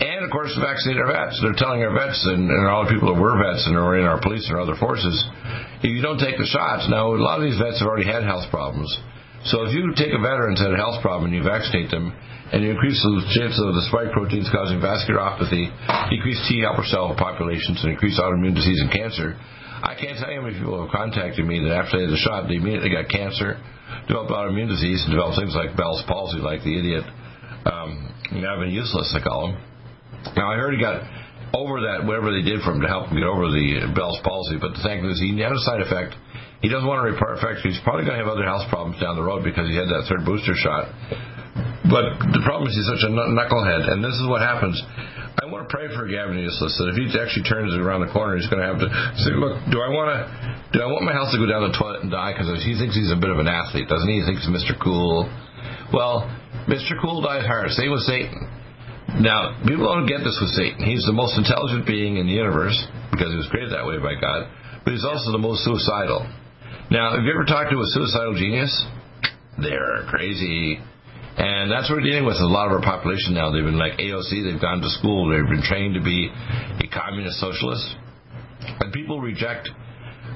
[0.00, 2.92] and of course to vaccinate our vets, they're telling our vets and, and all the
[2.92, 5.14] people that were vets and are in our police and our other forces,
[5.82, 8.24] if you don't take the shots, now a lot of these vets have already had
[8.24, 8.90] health problems.
[9.46, 12.10] So if you take a veteran who's had a health problem and you vaccinate them,
[12.50, 15.68] and you increase the chance of the spike proteins causing vasculopathy,
[16.10, 19.36] decrease T helper cell populations, and increase autoimmune disease and cancer,
[19.78, 22.18] I can't tell you how many people have contacted me that after they had the
[22.18, 23.60] shot, they immediately got cancer,
[24.10, 27.06] developed autoimmune disease, and developed things like Bell's palsy, like the idiot
[27.68, 29.60] um, Gavin Useless, I call him.
[30.36, 31.02] Now, I heard he got
[31.54, 34.60] over that, whatever they did for him to help him get over the Bell's palsy,
[34.60, 36.16] but the thing is, he had a side effect.
[36.60, 37.62] He doesn't want to report effects.
[37.62, 40.10] He's probably going to have other health problems down the road because he had that
[40.10, 40.90] third booster shot.
[41.86, 44.76] But the problem is he's such a knucklehead, and this is what happens.
[45.38, 48.34] I want to pray for Gavin Useless that if he actually turns around the corner,
[48.34, 48.90] he's going to have to
[49.22, 50.20] say, "Look, do I want to?
[50.74, 52.98] Do I want my health to go down the toilet and die because he thinks
[52.98, 54.20] he's a bit of an athlete, doesn't he?
[54.20, 54.74] He thinks Mr.
[54.76, 55.30] Cool.
[55.94, 56.26] Well,
[56.66, 56.98] Mr.
[57.00, 57.70] Cool died hard.
[57.70, 58.50] Same with Satan.
[59.16, 60.84] Now, people don't get this with Satan.
[60.84, 62.76] He's the most intelligent being in the universe
[63.10, 64.52] because he was created that way by God,
[64.84, 66.28] but he's also the most suicidal.
[66.92, 68.70] Now, have you ever talked to a suicidal genius?
[69.56, 70.78] They're crazy.
[71.38, 73.50] And that's what we're dealing with a lot of our population now.
[73.50, 77.40] They've been like AOC, they've gone to school, they've been trained to be a communist
[77.40, 77.86] socialist.
[78.82, 79.70] And people reject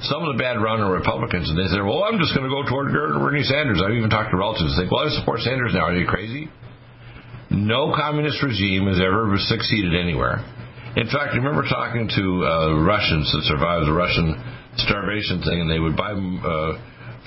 [0.06, 2.54] some of the bad run of Republicans, and they say, well, I'm just going to
[2.54, 3.82] go toward Bernie Sanders.
[3.84, 5.90] I've even talked to relatives and think, well, I support Sanders now.
[5.90, 6.48] Are you crazy?
[7.52, 10.40] No communist regime has ever succeeded anywhere.
[10.96, 14.40] In fact, I remember talking to uh, Russians that survived the Russian
[14.76, 16.72] starvation thing, and they would buy uh,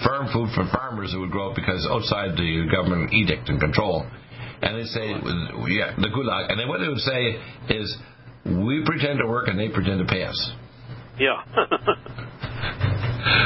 [0.04, 4.06] farm food from farmers that would grow up because outside the government edict and control.
[4.62, 5.08] And they'd say,
[5.70, 6.50] yeah, the gulag.
[6.50, 7.38] And then what they would say
[7.70, 7.96] is,
[8.46, 10.52] we pretend to work and they pretend to pay us.
[11.20, 11.42] Yeah.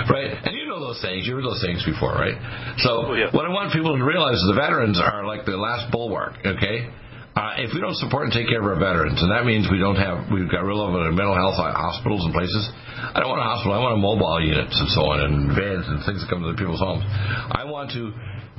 [0.09, 0.31] right?
[0.43, 1.27] And you know those things.
[1.27, 2.39] You've heard those things before, right?
[2.79, 3.29] So oh, yeah.
[3.35, 6.87] what I want people to realize is the veterans are like the last bulwark, okay?
[7.35, 9.79] Uh, if we don't support and take care of our veterans, and that means we
[9.79, 12.67] don't have, we've got real of mental health hospitals and places.
[12.99, 13.77] I don't want a hospital.
[13.77, 16.51] I want a mobile units and so on, and vans and things that come to
[16.51, 17.05] the people's homes.
[17.53, 18.11] I want to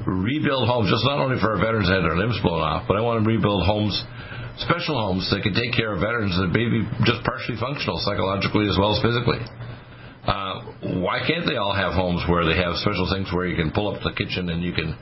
[0.06, 2.96] rebuild homes, just not only for our veterans that had their limbs blown off, but
[2.96, 3.92] I want to rebuild homes,
[4.64, 8.64] special homes that can take care of veterans that may be just partially functional psychologically
[8.70, 9.44] as well as physically.
[10.26, 13.72] Uh, why can't they all have homes where they have special things where you can
[13.72, 14.96] pull up the kitchen and you can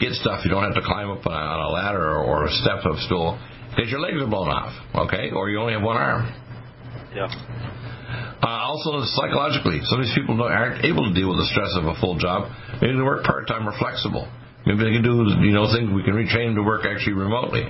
[0.00, 0.42] get stuff.
[0.44, 3.38] You don't have to climb up on a ladder or a step of stool
[3.70, 4.74] because your legs are blown off,
[5.06, 5.30] okay?
[5.30, 6.26] Or you only have one arm.
[7.14, 7.30] Yeah.
[8.42, 11.86] Uh, also, psychologically, some of these people aren't able to deal with the stress of
[11.86, 12.50] a full job.
[12.82, 14.26] Maybe they work part time or flexible.
[14.66, 17.64] Maybe they can do, you know, things we can retrain them to work actually remotely.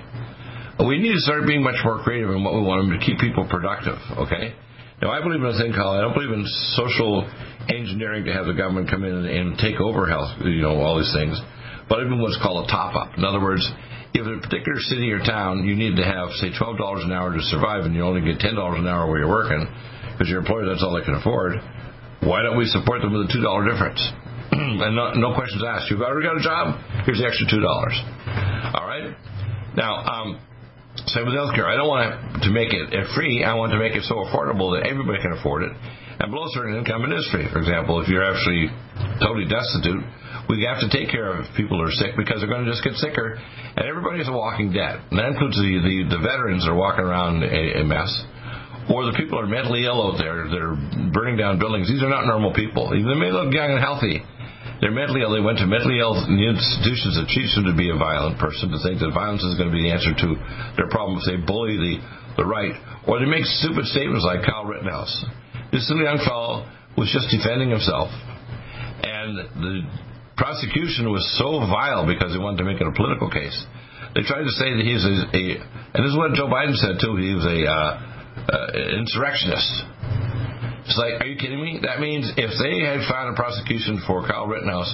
[0.81, 3.19] We need to start being much more creative in what we want them to keep
[3.19, 4.55] people productive, okay?
[5.03, 6.45] Now, I believe in a thing called, I don't believe in
[6.77, 7.29] social
[7.69, 10.99] engineering to have the government come in and, and take over health, you know, all
[10.99, 11.41] these things
[11.89, 13.17] but even what's called a top up.
[13.19, 13.65] In other words,
[14.15, 17.33] if in a particular city or town you need to have, say, $12 an hour
[17.33, 19.67] to survive and you only get $10 an hour where you're working
[20.13, 21.59] because your employer, that's all they can afford,
[22.23, 24.01] why don't we support them with a $2 difference?
[24.53, 25.91] and no, no, questions asked.
[25.91, 27.59] You've already got a job, here's the extra $2.
[28.79, 29.13] All right?
[29.77, 30.41] Now, um,
[31.11, 31.67] same with healthcare.
[31.67, 32.87] I don't want to make it
[33.19, 33.43] free.
[33.43, 35.73] I want to make it so affordable that everybody can afford it.
[36.21, 38.71] And below certain income in this For example, if you're actually
[39.19, 40.07] totally destitute,
[40.47, 42.87] we have to take care of people who are sick because they're going to just
[42.87, 43.35] get sicker.
[43.75, 45.03] And everybody's a walking dead.
[45.11, 48.11] And that includes the, the, the veterans that are walking around a, a mess.
[48.87, 50.77] Or the people are mentally ill out there that are
[51.11, 51.89] burning down buildings.
[51.89, 52.93] These are not normal people.
[52.93, 54.23] They may look young and healthy.
[54.85, 55.33] They're mentally ill.
[55.33, 58.77] They went to mentally ill institutions that teach them to be a violent person, to
[58.85, 60.29] think that violence is going to be the answer to
[60.77, 61.25] their problems.
[61.25, 61.95] They bully the,
[62.37, 62.77] the right.
[63.09, 65.09] Or they make stupid statements like Kyle Rittenhouse.
[65.73, 66.69] This little young fellow
[67.01, 68.13] was just defending himself.
[69.09, 69.89] And the
[70.37, 73.57] prosecution was so vile because they wanted to make it a political case.
[74.13, 75.43] They tried to say that he's a, a
[75.97, 77.17] and this is what Joe Biden said too.
[77.17, 77.93] He was a uh,
[78.53, 79.94] uh, insurrectionist.
[80.85, 81.81] It's like, are you kidding me?
[81.83, 84.93] That means if they had found a prosecution for Kyle Rittenhouse,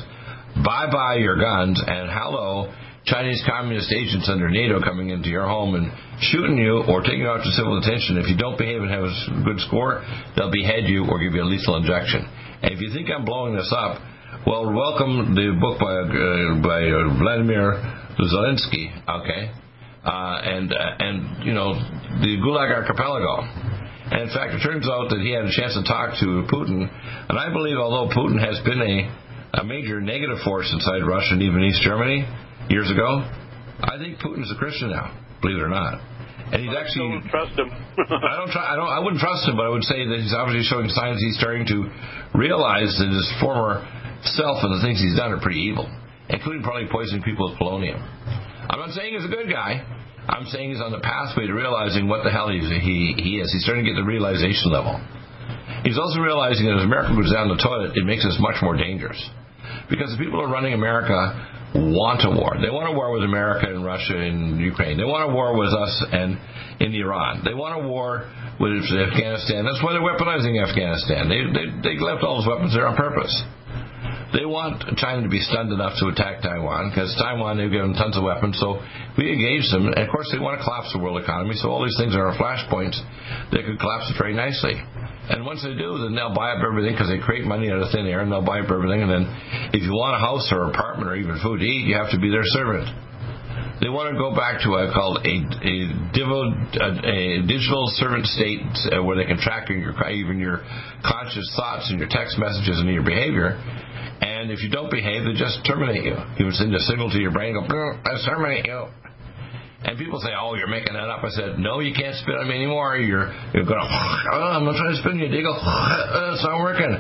[0.65, 2.73] bye bye your guns and hello
[3.05, 5.91] Chinese communist agents under NATO coming into your home and
[6.21, 8.19] shooting you or taking you out to civil detention.
[8.19, 10.05] If you don't behave and have a good score,
[10.37, 12.23] they'll behead you or give you a lethal injection.
[12.63, 13.99] And if you think I'm blowing this up,
[14.47, 17.77] well, welcome the book by uh, by uh, Vladimir
[18.21, 19.53] Zelensky, okay,
[20.05, 21.75] uh, and uh, and you know
[22.21, 23.43] the Gulag Archipelago,
[24.11, 26.83] And in fact, it turns out that he had a chance to talk to Putin.
[26.83, 31.43] And I believe, although Putin has been a, a major negative force inside Russia and
[31.43, 32.27] even East Germany
[32.69, 33.23] years ago,
[33.79, 36.03] I think Putin's a Christian now, believe it or not.
[36.51, 37.07] And he's actually.
[37.07, 37.71] I don't trust him.
[38.27, 38.67] I don't try.
[38.67, 38.91] I don't.
[38.91, 41.63] I wouldn't trust him, but I would say that he's obviously showing signs he's starting
[41.71, 41.87] to
[42.35, 43.87] realize that his former
[44.35, 45.87] self and the things he's done are pretty evil,
[46.27, 48.03] including probably poisoning people with polonium.
[48.67, 49.87] I'm not saying he's a good guy.
[50.29, 53.51] I'm saying he's on the pathway to realizing what the hell he's, he he is.
[53.53, 55.01] He's starting to get the realization level.
[55.83, 58.77] He's also realizing that as America goes down the toilet, it makes us much more
[58.77, 59.19] dangerous
[59.89, 61.17] because the people who are running America
[61.75, 62.59] want a war.
[62.59, 64.99] They want a war with America and Russia and Ukraine.
[64.99, 66.39] They want a war with us and
[66.83, 67.43] in Iran.
[67.45, 68.27] They want a war
[68.59, 69.65] with Afghanistan.
[69.65, 71.31] That's why they're weaponizing Afghanistan.
[71.31, 73.33] They they, they left all those weapons there on purpose.
[74.31, 78.15] They want China to be stunned enough to attack Taiwan because Taiwan they've given tons
[78.15, 78.59] of weapons.
[78.63, 78.79] So
[79.19, 81.59] we engage them, and of course they want to collapse the world economy.
[81.59, 82.95] So all these things are flashpoints.
[83.51, 84.79] They could collapse it very nicely.
[85.31, 87.91] And once they do, then they'll buy up everything because they create money out of
[87.91, 89.03] thin air, and they'll buy up everything.
[89.03, 89.25] And then,
[89.75, 92.19] if you want a house or apartment or even food to eat, you have to
[92.19, 92.87] be their servant.
[93.81, 95.75] They want to go back to what I call a, a,
[97.01, 97.19] a
[97.49, 98.61] digital servant state
[98.93, 100.61] uh, where they can track your, even your
[101.01, 103.57] conscious thoughts and your text messages and your behavior.
[104.21, 106.17] And if you don't behave, they just terminate you.
[106.39, 108.89] You would send a signal to your brain, go, I terminate you.
[109.83, 112.49] And people say, "Oh, you're making that up." I said, "No, you can't spit on
[112.49, 112.99] me anymore.
[112.99, 113.81] You're you're going.
[113.81, 115.29] Oh, I'm not trying to spit on you.
[115.33, 116.93] They go, oh, it's not working."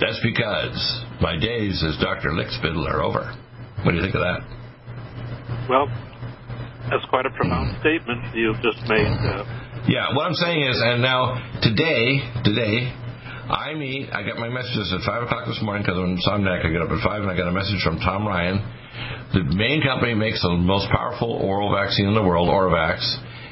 [0.00, 0.74] That's because
[1.20, 2.30] my days as Dr.
[2.30, 3.30] Lickspittle are over.
[3.84, 4.40] What do you think of that?
[5.68, 5.86] Well,
[6.90, 9.06] that's quite a profound statement you've just made.
[9.06, 9.44] Uh,
[9.86, 12.90] yeah, what I'm saying is, and now today, today,
[13.50, 14.10] I meet.
[14.14, 16.64] I got my messages at five o'clock this morning because I'm Insomniac.
[16.64, 18.62] I get up at five, and I got a message from Tom Ryan
[19.32, 22.98] the main company makes the most powerful oral vaccine in the world, Oravax,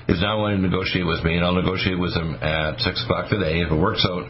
[0.09, 3.31] is now willing to negotiate with me, and I'll negotiate with them at 6 o'clock
[3.31, 3.63] today.
[3.63, 4.27] If it works out,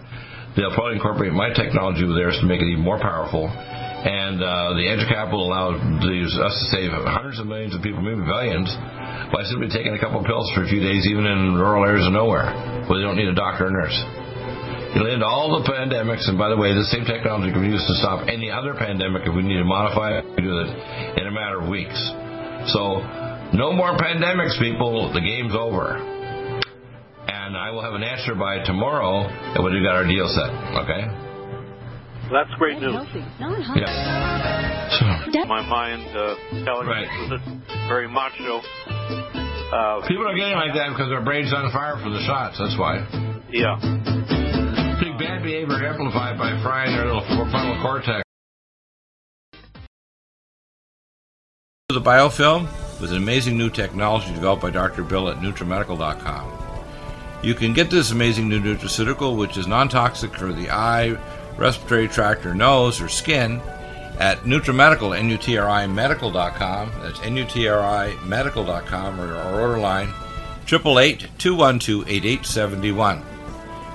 [0.57, 3.49] they'll probably incorporate my technology with theirs to make it even more powerful.
[3.49, 8.23] And uh, the EduCap will allow us to save hundreds of millions of people, maybe
[8.29, 8.69] billions,
[9.33, 12.07] by simply taking a couple of pills for a few days, even in rural areas
[12.07, 12.53] of nowhere,
[12.87, 13.97] where they don't need a doctor or nurse.
[14.95, 17.85] It'll end all the pandemics, and by the way, the same technology can be used
[17.87, 20.25] to stop any other pandemic if we need to modify it.
[20.33, 20.71] We do it
[21.21, 21.97] in a matter of weeks.
[22.73, 23.05] So,
[23.53, 25.13] no more pandemics, people.
[25.13, 26.01] The game's over.
[26.01, 29.29] And I will have an answer by tomorrow
[29.61, 30.49] when we've got our deal set.
[30.81, 31.05] Okay?
[32.33, 32.97] That's great news.
[33.77, 33.93] Yeah.
[34.97, 35.45] So.
[35.45, 37.05] My mind uh, telling right.
[37.05, 37.45] me that
[37.89, 38.65] very macho.
[39.69, 42.57] Uh, People are getting like that because their brain's are on fire from the shots.
[42.57, 43.05] That's why.
[43.53, 44.09] Yeah
[45.19, 48.23] bad behavior amplified by frying their little frontal cortex.
[51.89, 52.69] The biofilm
[53.01, 55.03] was an amazing new technology developed by Dr.
[55.03, 56.53] Bill at NutriMedical.com.
[57.43, 61.17] You can get this amazing new nutraceutical, which is non-toxic for the eye,
[61.57, 63.63] respiratory tract, or nose, or skin,
[64.19, 66.93] at NutriMedical, N-U-T-R-I Medical.com.
[67.01, 70.09] That's N-U-T-R-I Medical.com, or our order line,
[70.67, 73.23] 888-212-8871.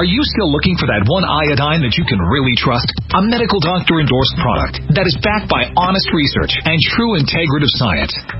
[0.00, 2.88] Are you still looking for that one iodine that you can really trust?
[3.12, 8.39] A medical doctor endorsed product that is backed by honest research and true integrative science?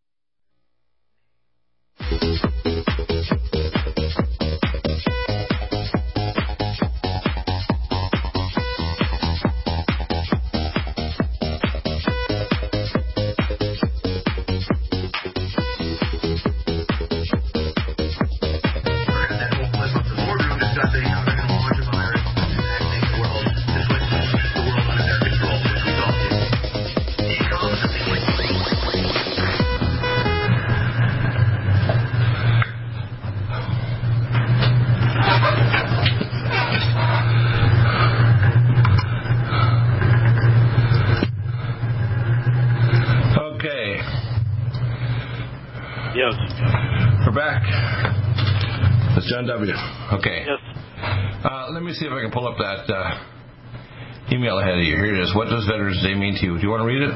[55.33, 56.53] What does Veterans Day mean to you?
[56.55, 57.13] Do you want to read it?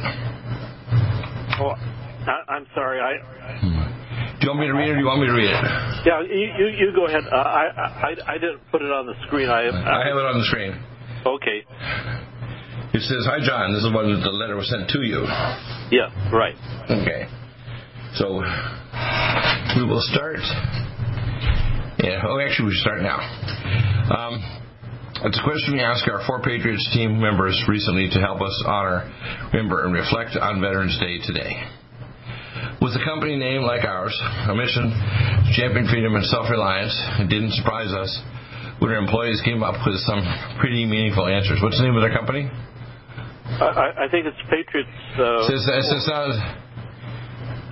[1.61, 1.77] Oh,
[2.25, 2.99] I, am sorry.
[2.99, 3.13] I.
[3.61, 4.39] Hmm.
[4.39, 5.61] Do you want me to read it, or do you want me to read it?
[6.03, 7.23] Yeah, you you, you go ahead.
[7.31, 9.49] Uh, I, I I didn't put it on the screen.
[9.49, 10.73] I I have it on the screen.
[11.25, 11.63] Okay.
[12.93, 13.71] It says, "Hi, John.
[13.73, 15.23] This is when the letter was sent to you."
[15.93, 16.09] Yeah.
[16.33, 16.55] Right.
[16.89, 17.29] Okay.
[18.15, 18.43] So
[19.75, 20.39] we will start.
[21.99, 22.23] Yeah.
[22.27, 23.19] Oh, actually, we should start now.
[24.11, 24.39] Um,
[25.23, 29.09] it's a question we ask our Four Patriots team members recently to help us honor,
[29.53, 31.55] remember, and reflect on Veterans Day today.
[32.81, 34.13] With a company name like ours,
[34.47, 36.93] a mission to champion freedom and self-reliance,
[37.23, 38.11] it didn't surprise us
[38.79, 40.19] when our employees came up with some
[40.59, 41.59] pretty meaningful answers.
[41.63, 42.51] What's the name of their company?
[43.45, 44.91] I, I think it's Patriots.
[45.15, 46.11] Uh, it's, it's, it's,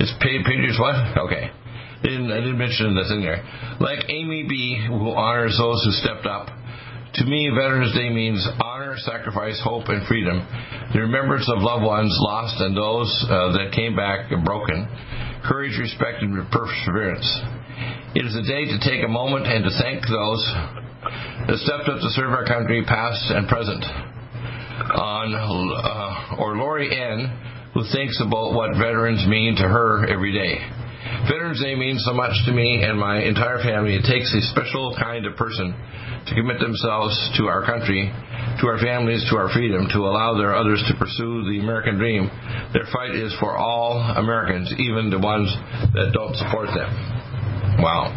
[0.03, 0.95] it's Patriots what?
[1.25, 1.47] Okay.
[1.47, 3.39] I didn't, I didn't mention this in there.
[3.79, 6.51] Like Amy B., who honors those who stepped up
[7.15, 10.41] to me, Veterans Day means honor, sacrifice, hope, and freedom.
[10.93, 14.89] The remembrance of loved ones lost and those uh, that came back broken.
[15.45, 17.29] Courage, respect, and perseverance.
[18.17, 20.41] It is a day to take a moment and to thank those
[21.53, 23.85] that stepped up to serve our country, past and present.
[24.97, 27.29] On uh, or Lori N,
[27.73, 30.61] who thinks about what veterans mean to her every day.
[31.27, 33.95] Veterans Day means so much to me and my entire family.
[33.95, 35.71] It takes a special kind of person
[36.27, 38.11] to commit themselves to our country,
[38.59, 42.29] to our families, to our freedom, to allow their others to pursue the American dream.
[42.73, 45.53] Their fight is for all Americans, even the ones
[45.93, 46.91] that don't support them.
[47.79, 48.11] Wow.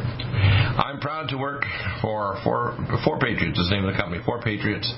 [0.77, 1.65] I'm proud to work
[2.03, 4.93] for Four, Four Patriots, is the name of the company, Four Patriots,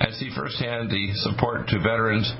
[0.00, 2.32] and see firsthand the support to veterans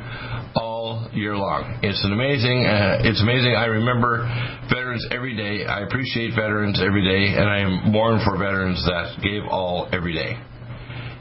[1.13, 1.81] year long.
[1.83, 3.55] It's an amazing, uh, it's amazing.
[3.55, 4.25] I remember
[4.69, 5.67] veterans every day.
[5.67, 10.15] I appreciate veterans every day, and I am mourn for veterans that gave all every
[10.15, 10.37] day.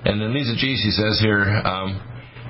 [0.06, 0.78] And then Lisa G.
[0.78, 2.00] She says here, um,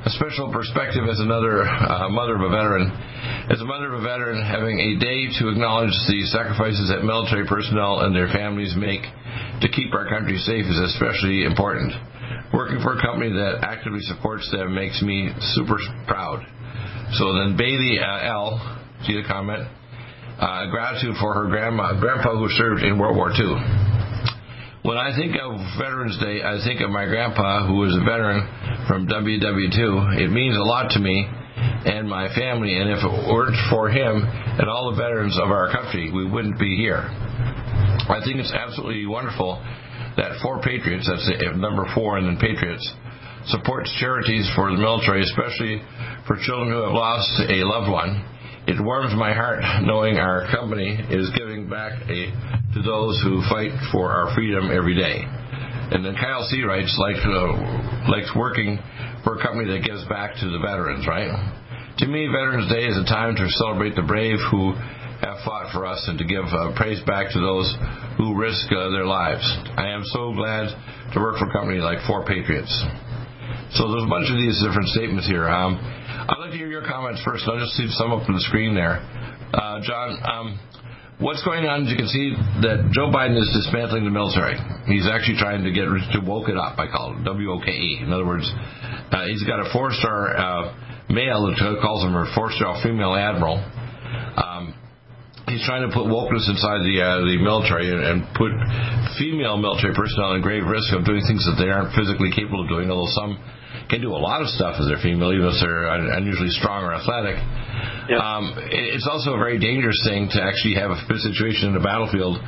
[0.05, 2.87] a special perspective as another uh, mother of a veteran.
[3.49, 7.47] As a mother of a veteran, having a day to acknowledge the sacrifices that military
[7.47, 9.01] personnel and their families make
[9.59, 11.91] to keep our country safe is especially important.
[12.53, 15.75] Working for a company that actively supports them makes me super
[16.07, 16.45] proud.
[17.15, 18.59] So then Bailey uh, L,
[19.07, 19.63] see the comment?
[19.63, 23.55] Uh, gratitude for her grandma, grandpa who served in World War II.
[24.83, 28.43] when I think of Veterans Day, I think of my grandpa, who was a veteran
[28.87, 30.19] from WW2.
[30.19, 31.25] It means a lot to me
[31.87, 35.71] and my family, and if it weren't for him and all the veterans of our
[35.71, 37.07] country, we wouldn't be here.
[38.07, 39.63] I think it's absolutely wonderful
[40.17, 42.83] that Four Patriots, that's number four, and then Patriots,
[43.47, 45.81] supports charities for the military, especially
[46.27, 48.19] for children who have lost a loved one.
[48.67, 52.19] It warms my heart knowing our company is giving back a,
[52.75, 55.23] to those who fight for our freedom every day.
[55.23, 58.77] And then Kyle Seawrights likes, uh, likes working
[59.23, 61.31] for a company that gives back to the veterans, right?
[62.03, 64.75] To me, Veterans Day is a time to celebrate the brave who
[65.23, 67.71] have fought for us and to give uh, praise back to those
[68.19, 69.41] who risk uh, their lives.
[69.79, 70.69] I am so glad
[71.15, 72.69] to work for a company like Four Patriots.
[73.79, 75.47] So there's a bunch of these different statements here.
[75.49, 75.79] Um,
[76.57, 77.45] hear your comments first.
[77.45, 78.97] I'll just see some up on the screen there.
[79.53, 80.47] Uh, John, um,
[81.21, 81.85] what's going on?
[81.85, 82.33] As you can see
[82.65, 84.57] that Joe Biden is dismantling the military.
[84.89, 86.81] He's actually trying to get to woke it up.
[86.81, 88.01] I call it W O K E.
[88.01, 90.63] In other words, uh, he's got a four-star uh,
[91.13, 93.61] male that calls him a four-star female admiral.
[93.61, 94.73] Um,
[95.45, 98.49] he's trying to put wokeness inside the uh, the military and, and put
[99.21, 102.69] female military personnel in grave risk of doing things that they aren't physically capable of
[102.73, 102.89] doing.
[102.89, 103.37] Although some
[103.89, 105.87] can do a lot of stuff as they're female, even if they're
[106.19, 107.39] unusually strong or athletic.
[108.11, 108.19] Yep.
[108.19, 112.39] Um, it's also a very dangerous thing to actually have a situation in the battlefield.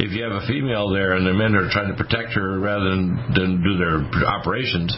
[0.00, 2.92] If you have a female there and the men are trying to protect her rather
[2.92, 4.92] than, than do their operations,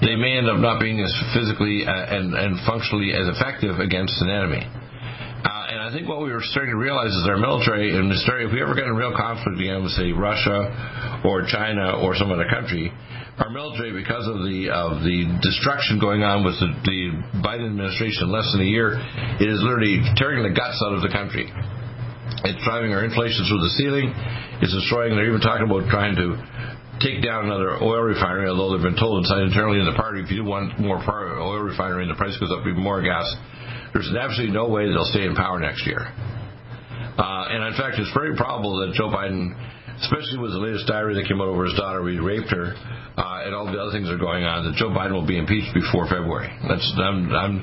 [0.00, 4.16] they may end up not being as physically uh, and, and functionally as effective against
[4.24, 4.64] an enemy.
[4.64, 8.24] Uh, and I think what we were starting to realize is our military in this
[8.28, 12.16] area, if we ever get in real conflict again with, say, Russia or China or
[12.16, 12.92] some other country,
[13.40, 17.00] our military, because of the of the destruction going on with the, the
[17.40, 19.00] Biden administration in less than a year,
[19.40, 21.48] it is literally tearing the guts out of the country.
[22.44, 24.12] It's driving our inflation through the ceiling.
[24.60, 25.16] It's destroying.
[25.16, 26.36] They're even talking about trying to
[27.00, 30.28] take down another oil refinery, although they've been told inside internally in the party, if
[30.28, 33.24] you want more oil refinery and the price goes up even more gas,
[33.96, 36.12] there's absolutely no way they'll stay in power next year.
[37.16, 39.56] Uh, and in fact, it's very probable that Joe Biden
[40.02, 43.44] especially with the latest diary that came out over his daughter, he raped her, uh,
[43.44, 45.72] and all the other things that are going on, that Joe Biden will be impeached
[45.76, 46.48] before February.
[46.64, 47.54] That's I'm I'm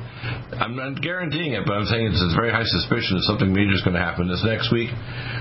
[0.53, 3.73] I'm not guaranteeing it, but I'm saying it's a very high suspicion that something major
[3.73, 4.93] is going to happen this next week.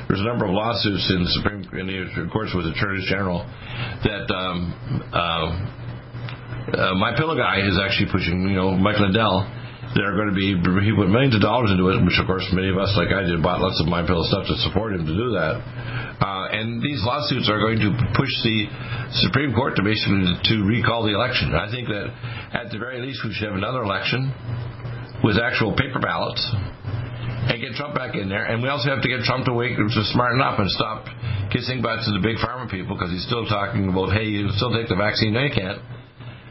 [0.09, 3.45] There's a number of lawsuits in the Supreme Court in the courts with attorneys general
[4.05, 4.73] that um,
[5.13, 5.49] uh,
[6.73, 8.41] uh, my pillow guy is actually pushing.
[8.49, 9.45] You know, Mike Lindell
[9.97, 12.69] they're going to be he put millions of dollars into it, which of course many
[12.69, 15.15] of us, like I did, bought lots of my pillow stuff to support him to
[15.15, 15.57] do that.
[16.17, 18.64] Uh, and these lawsuits are going to push the
[19.29, 21.53] Supreme Court to basically to recall the election.
[21.53, 22.09] I think that
[22.57, 24.33] at the very least we should have another election
[25.21, 26.41] with actual paper ballots
[27.53, 28.49] and get Trump back in there.
[28.49, 31.05] And we also have to get Trump to wake to smarten up and stop
[31.53, 34.73] kissing butts to the big pharma people because he's still talking about, hey, you still
[34.73, 35.37] take the vaccine.
[35.37, 35.79] No, you can't.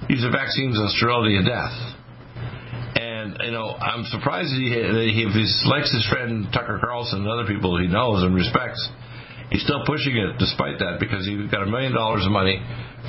[0.07, 1.74] These are vaccines of sterility and death.
[2.95, 6.78] And you know, I'm surprised that he, that he if he likes his friend Tucker
[6.78, 8.80] Carlson and other people he knows and respects
[9.52, 12.58] He's still pushing it despite that because he's got a million dollars of money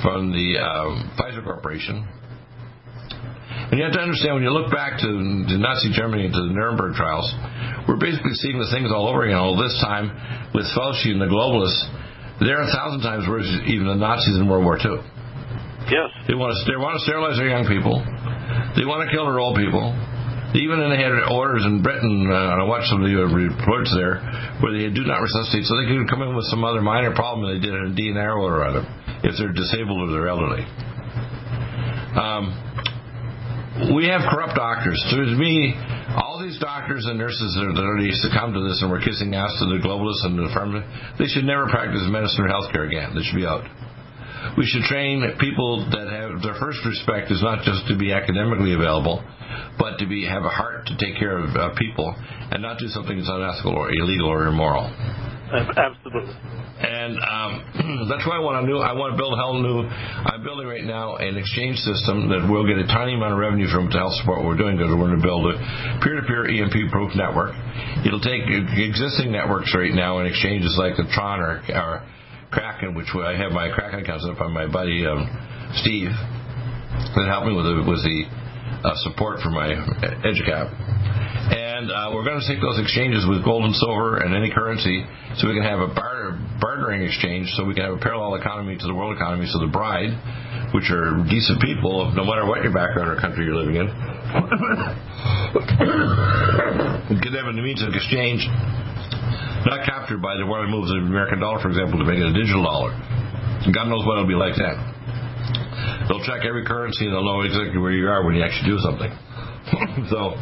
[0.01, 2.07] from the um, Pfizer Corporation.
[3.67, 6.41] And you have to understand when you look back to, to Nazi Germany and to
[6.47, 7.27] the Nuremberg trials,
[7.89, 9.35] we're basically seeing the things all over again.
[9.35, 10.07] All this time
[10.53, 11.81] with Fauci and the globalists,
[12.39, 15.01] they're a thousand times worse than even the Nazis in World War II.
[15.89, 16.11] Yes.
[16.27, 17.99] They want to they want to sterilize their young people.
[18.75, 19.95] They want to kill their old people.
[20.55, 24.23] Even they had orders in Britain, uh, I watched some of the reports there,
[24.63, 27.43] where they do not resuscitate, so they could come in with some other minor problem,
[27.43, 28.87] and they did a DNR order on them
[29.27, 30.63] if they're disabled or they're elderly.
[32.15, 32.55] Um,
[33.93, 34.97] we have corrupt doctors.
[35.11, 35.75] To me,
[36.15, 39.51] all these doctors and nurses that are already succumbed to this and were kissing ass
[39.59, 40.81] to the globalists and the pharma,
[41.19, 43.13] they should never practice medicine or healthcare again.
[43.13, 43.67] They should be out.
[44.57, 48.73] We should train people that have their first respect is not just to be academically
[48.73, 49.23] available,
[49.77, 52.13] but to be have a heart to take care of uh, people
[52.51, 54.89] and not do something that's unethical or illegal or immoral.
[55.47, 56.35] Absolutely.
[56.77, 58.77] And um, that's why I want to do.
[58.77, 59.87] I want to build a whole new.
[59.89, 63.65] I'm building right now an exchange system that will get a tiny amount of revenue
[63.71, 65.57] from to help support what we're doing because we're going to build a
[66.05, 67.57] peer-to-peer EMP proof network.
[68.05, 72.05] It'll take existing networks right now and exchanges like the Tron or, or
[72.51, 75.27] Kraken, which I have my Kraken account set up on my buddy um,
[75.83, 78.23] Steve that helped me with the, with the
[78.87, 79.67] uh, support for my
[80.23, 80.71] EduCap.
[81.47, 85.05] And uh, we're going to take those exchanges with gold and silver and any currency
[85.37, 88.75] so we can have a barter, bartering exchange so we can have a parallel economy
[88.77, 90.11] to the world economy so the bride,
[90.73, 93.87] which are decent people, no matter what your background or country you're living in,
[97.21, 98.47] can have a means of exchange
[99.65, 99.83] not
[100.15, 102.63] by the way we move the American dollar, for example, to make it a digital
[102.63, 102.95] dollar.
[103.67, 104.79] God knows what it'll be like then.
[106.07, 108.79] They'll check every currency and they'll know exactly where you are when you actually do
[108.79, 109.11] something.
[110.07, 110.39] so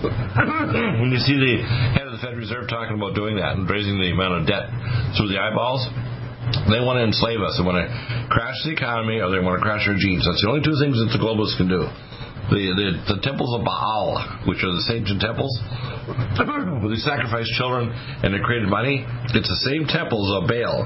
[1.04, 1.60] when you see the
[1.92, 4.72] head of the Federal Reserve talking about doing that and raising the amount of debt
[5.20, 5.84] through the eyeballs,
[6.72, 7.60] they want to enslave us.
[7.60, 7.88] They want to
[8.32, 10.24] crash the economy or they want to crash our genes.
[10.24, 11.84] That's the only two things that the globalists can do.
[12.50, 14.18] The, the, the temples of Baal,
[14.50, 15.54] which are the ancient temples,
[16.82, 17.94] where they sacrifice children
[18.26, 20.82] and they created money, it's the same temples of Baal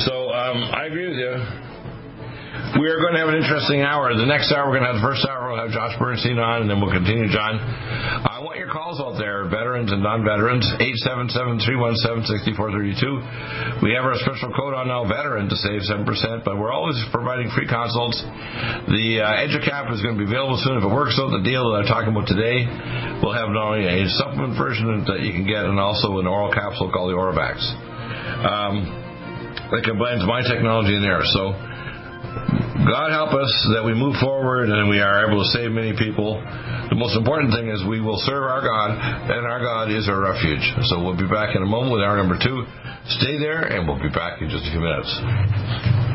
[0.07, 1.35] So um, I agree with you.
[2.79, 4.11] We are going to have an interesting hour.
[4.15, 6.63] The next hour, we're going to have the first hour, we'll have Josh Bernstein on,
[6.63, 7.59] and then we'll continue, John.
[7.59, 13.81] I want your calls out there, veterans and non veterans, 877 317 6432.
[13.81, 16.05] We have our special code on now, veteran, to save 7%,
[16.45, 18.21] but we're always providing free consults.
[18.85, 20.77] The uh, EduCap is going to be available soon.
[20.77, 22.69] If it works out, the deal that I'm talking about today,
[23.25, 26.53] we'll have not only a supplement version that you can get and also an oral
[26.53, 27.57] capsule called the Oravax.
[28.45, 28.93] Um,
[29.73, 31.25] that combines my technology in there.
[31.33, 31.57] So
[32.85, 36.37] God help us that we move forward and we are able to save many people.
[36.89, 40.21] The most important thing is we will serve our God, and our God is our
[40.21, 40.61] refuge.
[40.91, 42.63] So we'll be back in a moment with our number two.
[43.21, 46.14] Stay there, and we'll be back in just a few minutes.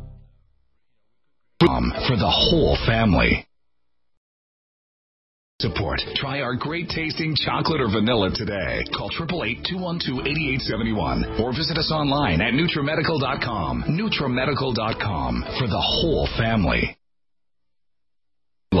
[2.07, 3.45] for the whole family.
[5.59, 5.99] Support.
[6.15, 8.83] Try our great tasting chocolate or vanilla today.
[8.97, 13.83] Call 888-212-8871 or visit us online at NutriMedical.com.
[13.89, 16.97] NutriMedical.com for the whole family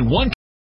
[0.00, 0.33] One